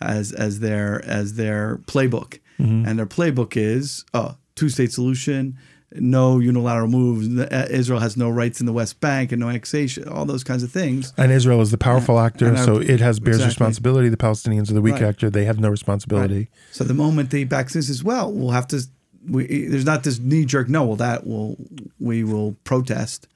has 0.00 0.32
as 0.32 0.60
their 0.60 1.04
as 1.04 1.34
their 1.34 1.78
playbook, 1.86 2.38
and 2.58 2.98
their 2.98 3.06
playbook 3.06 3.56
is 3.56 4.04
oh, 4.14 4.36
two 4.56 4.68
state 4.68 4.92
solution, 4.92 5.56
no 5.92 6.38
unilateral 6.40 6.88
moves. 6.88 7.28
Uh, 7.38 7.66
Israel 7.70 8.00
has 8.00 8.16
no 8.16 8.28
rights 8.28 8.58
in 8.60 8.66
the 8.66 8.72
West 8.72 9.00
Bank 9.00 9.30
and 9.32 9.40
no 9.40 9.48
annexation. 9.48 10.08
All 10.08 10.24
those 10.24 10.42
kinds 10.44 10.62
of 10.64 10.70
things. 10.72 11.12
And 11.16 11.30
Israel 11.32 11.60
is 11.60 11.70
the 11.70 11.78
powerful 11.78 12.18
actor, 12.18 12.48
our- 12.56 12.64
so 12.64 12.76
it 12.78 13.00
has 13.00 13.20
bears 13.20 13.36
exactly. 13.36 13.50
responsibility. 13.50 14.08
The 14.08 14.16
Palestinians 14.16 14.70
are 14.70 14.74
the 14.74 14.82
weak 14.82 14.94
Right. 14.94 15.02
actor; 15.04 15.30
they 15.30 15.44
have 15.44 15.60
no 15.60 15.68
responsibility. 15.68 16.48
So 16.72 16.82
the 16.84 16.94
moment 16.94 17.30
they 17.30 17.44
back 17.44 17.70
this 17.70 17.88
as 17.88 18.02
well, 18.02 18.32
we'll 18.32 18.50
have 18.50 18.66
to. 18.68 18.82
We, 19.28 19.66
there's 19.66 19.84
not 19.84 20.04
this 20.04 20.18
knee 20.18 20.44
jerk. 20.44 20.68
No, 20.68 20.84
well, 20.84 20.96
that 20.96 21.26
will 21.26 21.56
we 22.00 22.24
will 22.24 22.56
protest, 22.64 23.28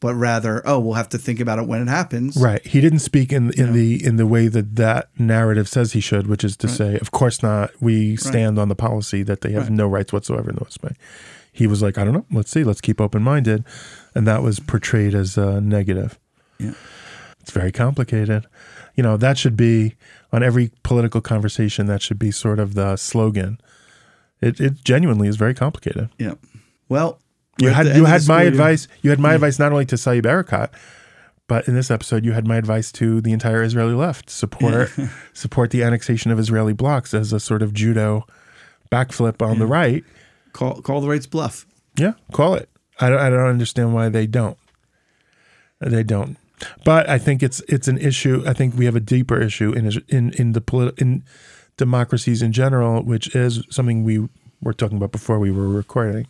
but 0.00 0.14
rather, 0.14 0.62
oh, 0.66 0.78
we'll 0.78 0.94
have 0.94 1.08
to 1.10 1.18
think 1.18 1.40
about 1.40 1.58
it 1.58 1.66
when 1.66 1.82
it 1.82 1.88
happens. 1.88 2.36
Right. 2.36 2.64
He 2.66 2.80
didn't 2.80 2.98
speak 3.00 3.32
in 3.32 3.52
in 3.58 3.72
the 3.72 4.04
in 4.04 4.16
the 4.16 4.26
way 4.26 4.48
that 4.48 4.76
that 4.76 5.08
narrative 5.18 5.68
says 5.68 5.92
he 5.92 6.00
should, 6.00 6.26
which 6.26 6.44
is 6.44 6.56
to 6.58 6.68
say, 6.68 6.96
of 6.98 7.10
course 7.10 7.42
not. 7.42 7.70
We 7.80 8.16
stand 8.16 8.58
on 8.58 8.68
the 8.68 8.74
policy 8.74 9.22
that 9.24 9.40
they 9.40 9.52
have 9.52 9.64
Right. 9.64 9.72
no 9.72 9.86
rights 9.88 10.12
whatsoever 10.12 10.50
in 10.50 10.56
the 10.56 10.64
West 10.64 10.80
Bank. 10.82 10.96
He 11.52 11.66
was 11.66 11.82
like, 11.82 11.98
I 11.98 12.04
don't 12.04 12.14
know. 12.14 12.26
Let's 12.30 12.50
see. 12.50 12.62
Let's 12.64 12.80
keep 12.80 13.00
open 13.00 13.22
minded, 13.22 13.64
and 14.14 14.26
that 14.26 14.42
was 14.42 14.60
portrayed 14.60 15.14
as 15.14 15.36
a 15.36 15.60
negative. 15.60 16.18
Yeah. 16.58 16.74
It's 17.40 17.50
very 17.50 17.72
complicated. 17.72 18.46
You 18.96 19.02
know, 19.02 19.16
that 19.16 19.38
should 19.38 19.56
be 19.56 19.96
on 20.32 20.42
every 20.42 20.70
political 20.82 21.20
conversation. 21.20 21.86
That 21.86 22.02
should 22.02 22.18
be 22.18 22.30
sort 22.30 22.58
of 22.60 22.74
the 22.74 22.96
slogan. 22.96 23.58
It 24.42 24.60
it 24.60 24.84
genuinely 24.84 25.26
is 25.28 25.36
very 25.36 25.54
complicated. 25.54 26.10
Yeah. 26.18 26.34
Well, 26.88 27.18
You 27.60 27.68
had 27.70 27.86
you 27.96 28.04
had 28.04 28.26
my 28.26 28.42
year. 28.42 28.50
advice. 28.50 28.88
You 29.02 29.10
had 29.10 29.20
my 29.20 29.34
advice 29.34 29.58
not 29.58 29.72
only 29.72 29.86
to 29.86 29.96
Saeb 29.96 30.22
Erekat, 30.22 30.70
but 31.46 31.66
in 31.68 31.74
this 31.74 31.90
episode, 31.90 32.24
you 32.24 32.32
had 32.32 32.46
my 32.46 32.56
advice 32.56 32.90
to 32.92 33.20
the 33.20 33.32
entire 33.32 33.62
Israeli 33.62 33.92
left: 33.92 34.30
support 34.30 34.90
support 35.32 35.70
the 35.70 35.82
annexation 35.82 36.30
of 36.30 36.38
Israeli 36.38 36.72
blocks 36.72 37.12
as 37.12 37.32
a 37.32 37.40
sort 37.40 37.62
of 37.62 37.74
judo 37.74 38.26
backflip 38.90 39.42
on 39.46 39.58
the 39.58 39.66
right. 39.66 40.04
Call 40.52 40.80
call 40.80 41.00
the 41.00 41.08
rights 41.08 41.26
bluff. 41.26 41.66
Yeah, 41.96 42.14
call 42.32 42.54
it. 42.54 42.68
I 43.00 43.08
don't, 43.08 43.18
I 43.20 43.30
don't 43.30 43.48
understand 43.48 43.94
why 43.94 44.08
they 44.08 44.26
don't. 44.26 44.58
They 45.80 46.02
don't. 46.02 46.36
But 46.84 47.08
I 47.08 47.18
think 47.18 47.42
it's 47.42 47.60
it's 47.68 47.88
an 47.88 47.98
issue. 47.98 48.42
I 48.46 48.52
think 48.52 48.76
we 48.76 48.84
have 48.84 48.96
a 48.96 49.00
deeper 49.00 49.40
issue 49.40 49.72
in 49.72 49.90
in 50.08 50.32
in 50.34 50.52
the 50.52 50.60
politi- 50.60 51.00
in 51.00 51.24
democracies 51.76 52.42
in 52.42 52.52
general, 52.52 53.02
which 53.02 53.34
is 53.34 53.64
something 53.70 54.04
we 54.04 54.28
were 54.60 54.74
talking 54.74 54.98
about 54.98 55.12
before 55.12 55.38
we 55.38 55.50
were 55.50 55.68
recording, 55.68 56.26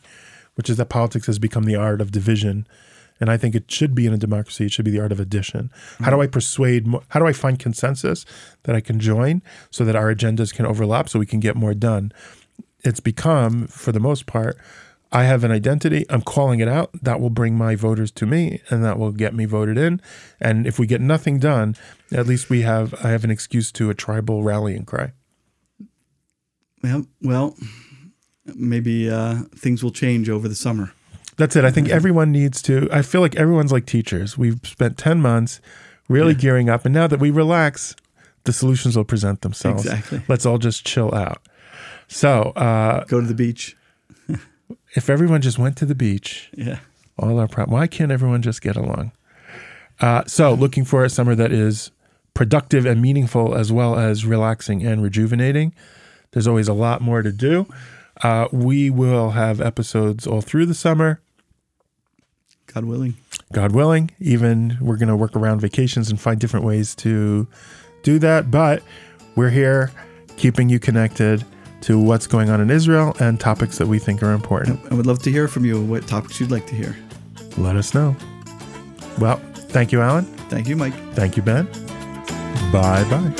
which 0.54 0.70
is 0.70 0.76
that 0.76 0.86
politics 0.86 1.26
has 1.26 1.38
become 1.38 1.64
the 1.64 1.76
art 1.76 2.00
of 2.00 2.12
division. 2.12 2.66
And 3.20 3.30
I 3.30 3.36
think 3.36 3.54
it 3.54 3.70
should 3.70 3.94
be 3.94 4.06
in 4.06 4.14
a 4.14 4.18
democracy. 4.18 4.66
It 4.66 4.72
should 4.72 4.84
be 4.84 4.90
the 4.90 5.00
art 5.00 5.12
of 5.12 5.20
addition. 5.20 5.70
How 5.98 6.10
do 6.10 6.16
hmm. 6.16 6.22
I 6.22 6.26
persuade? 6.26 6.86
How 7.08 7.20
do 7.20 7.26
I 7.26 7.32
find 7.32 7.58
consensus 7.58 8.24
that 8.62 8.74
I 8.74 8.80
can 8.80 8.98
join 8.98 9.42
so 9.70 9.84
that 9.84 9.96
our 9.96 10.12
agendas 10.14 10.54
can 10.54 10.66
overlap 10.66 11.08
so 11.08 11.18
we 11.18 11.26
can 11.26 11.40
get 11.40 11.56
more 11.56 11.74
done? 11.74 12.12
It's 12.82 13.00
become, 13.00 13.66
for 13.66 13.92
the 13.92 14.00
most 14.00 14.24
part, 14.24 14.56
I 15.12 15.24
have 15.24 15.42
an 15.44 15.50
identity. 15.50 16.06
I'm 16.08 16.22
calling 16.22 16.60
it 16.60 16.68
out. 16.68 16.90
That 17.02 17.20
will 17.20 17.30
bring 17.30 17.56
my 17.56 17.74
voters 17.74 18.10
to 18.12 18.26
me, 18.26 18.62
and 18.70 18.84
that 18.84 18.98
will 18.98 19.12
get 19.12 19.34
me 19.34 19.44
voted 19.44 19.76
in. 19.76 20.00
And 20.40 20.66
if 20.66 20.78
we 20.78 20.86
get 20.86 21.00
nothing 21.00 21.38
done, 21.38 21.76
at 22.12 22.26
least 22.26 22.48
we 22.48 22.62
have. 22.62 22.94
I 23.04 23.10
have 23.10 23.24
an 23.24 23.30
excuse 23.30 23.72
to 23.72 23.90
a 23.90 23.94
tribal 23.94 24.42
rallying 24.42 24.84
cry. 24.84 25.12
Well, 26.82 27.06
well, 27.20 27.56
maybe 28.44 29.10
uh, 29.10 29.42
things 29.54 29.82
will 29.82 29.90
change 29.92 30.28
over 30.28 30.48
the 30.48 30.54
summer. 30.54 30.92
That's 31.36 31.56
it. 31.56 31.64
I 31.64 31.70
think 31.70 31.88
everyone 31.88 32.32
needs 32.32 32.60
to. 32.62 32.88
I 32.92 33.02
feel 33.02 33.20
like 33.22 33.34
everyone's 33.36 33.72
like 33.72 33.86
teachers. 33.86 34.36
We've 34.36 34.60
spent 34.64 34.98
10 34.98 35.20
months 35.22 35.60
really 36.08 36.34
gearing 36.34 36.68
up. 36.68 36.84
And 36.84 36.92
now 36.92 37.06
that 37.06 37.18
we 37.20 37.30
relax, 37.30 37.96
the 38.44 38.52
solutions 38.52 38.96
will 38.96 39.04
present 39.04 39.40
themselves. 39.40 39.86
Exactly. 39.86 40.22
Let's 40.28 40.44
all 40.44 40.58
just 40.58 40.84
chill 40.84 41.14
out. 41.14 41.40
So, 42.08 42.50
uh, 42.56 43.04
Go 43.04 43.20
to 43.20 43.26
the 43.26 43.34
beach. 43.34 43.76
if 44.94 45.08
everyone 45.08 45.40
just 45.40 45.58
went 45.58 45.76
to 45.78 45.86
the 45.86 45.94
beach, 45.94 46.50
Yeah. 46.54 46.80
all 47.18 47.38
our 47.38 47.48
problems, 47.48 47.72
why 47.72 47.86
can't 47.86 48.12
everyone 48.12 48.42
just 48.42 48.60
get 48.60 48.76
along? 48.76 49.12
Uh, 50.00 50.24
so, 50.26 50.52
looking 50.52 50.84
for 50.84 51.04
a 51.04 51.08
summer 51.10 51.34
that 51.34 51.52
is 51.52 51.90
productive 52.34 52.84
and 52.86 53.00
meaningful 53.00 53.54
as 53.54 53.70
well 53.72 53.98
as 53.98 54.24
relaxing 54.26 54.84
and 54.84 55.02
rejuvenating. 55.02 55.74
There's 56.32 56.46
always 56.46 56.68
a 56.68 56.72
lot 56.74 57.00
more 57.00 57.22
to 57.22 57.32
do. 57.32 57.66
Uh, 58.22 58.48
we 58.52 58.90
will 58.90 59.30
have 59.30 59.60
episodes 59.60 60.26
all 60.26 60.40
through 60.40 60.66
the 60.66 60.74
summer. 60.74 61.20
God 62.66 62.84
willing. 62.84 63.14
God 63.52 63.72
willing. 63.72 64.10
Even 64.20 64.76
we're 64.80 64.96
going 64.96 65.08
to 65.08 65.16
work 65.16 65.34
around 65.34 65.60
vacations 65.60 66.10
and 66.10 66.20
find 66.20 66.38
different 66.38 66.64
ways 66.64 66.94
to 66.96 67.48
do 68.02 68.18
that. 68.20 68.50
But 68.50 68.82
we're 69.34 69.50
here 69.50 69.90
keeping 70.36 70.68
you 70.68 70.78
connected 70.78 71.44
to 71.82 71.98
what's 71.98 72.26
going 72.26 72.50
on 72.50 72.60
in 72.60 72.70
Israel 72.70 73.16
and 73.20 73.40
topics 73.40 73.78
that 73.78 73.86
we 73.86 73.98
think 73.98 74.22
are 74.22 74.32
important. 74.32 74.80
I 74.90 74.94
would 74.94 75.06
love 75.06 75.20
to 75.22 75.30
hear 75.30 75.48
from 75.48 75.64
you 75.64 75.82
what 75.82 76.06
topics 76.06 76.38
you'd 76.38 76.50
like 76.50 76.66
to 76.66 76.74
hear. 76.74 76.96
Let 77.56 77.76
us 77.76 77.94
know. 77.94 78.14
Well, 79.18 79.38
thank 79.54 79.90
you, 79.90 80.00
Alan. 80.00 80.24
Thank 80.48 80.68
you, 80.68 80.76
Mike. 80.76 80.94
Thank 81.14 81.36
you, 81.36 81.42
Ben. 81.42 81.66
Bye 82.70 83.04
bye. 83.04 83.32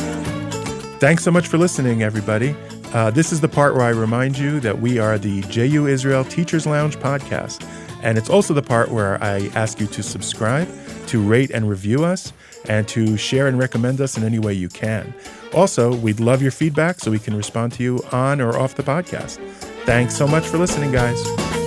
Thanks 0.99 1.23
so 1.23 1.31
much 1.31 1.49
for 1.49 1.59
listening, 1.59 2.03
everybody. 2.03 2.55
Uh, 2.93 3.11
this 3.11 3.33
is 3.33 3.41
the 3.41 3.49
part 3.49 3.75
where 3.75 3.85
I 3.85 3.91
remind 3.91 4.37
you 4.37 4.59
that 4.61 4.81
we 4.81 4.99
are 4.99 5.17
the 5.17 5.43
JU 5.43 5.87
Israel 5.87 6.25
Teachers 6.25 6.67
Lounge 6.67 6.97
podcast. 6.99 7.65
And 8.03 8.19
it's 8.19 8.31
also 8.31 8.53
the 8.53 8.63
part 8.63 8.91
where 8.91 9.23
I 9.23 9.51
ask 9.55 9.79
you 9.79 9.87
to 9.89 10.03
subscribe, 10.03 10.69
to 11.07 11.23
rate 11.23 11.51
and 11.51 11.69
review 11.69 12.05
us, 12.05 12.33
and 12.69 12.89
to 12.89 13.17
share 13.17 13.47
and 13.47 13.59
recommend 13.59 14.01
us 14.01 14.17
in 14.17 14.25
any 14.25 14.39
way 14.39 14.55
you 14.55 14.69
can. 14.69 15.15
Also, 15.53 15.95
we'd 15.95 16.21
love 16.21 16.43
your 16.43 16.51
feedback 16.51 16.99
so 16.99 17.11
we 17.11 17.19
can 17.19 17.37
respond 17.37 17.73
to 17.75 17.83
you 17.83 18.03
on 18.11 18.41
or 18.41 18.59
off 18.59 18.75
the 18.75 18.83
podcast. 18.83 19.39
Thanks 19.85 20.17
so 20.17 20.27
much 20.27 20.47
for 20.47 20.59
listening, 20.59 20.93
guys. 20.93 21.60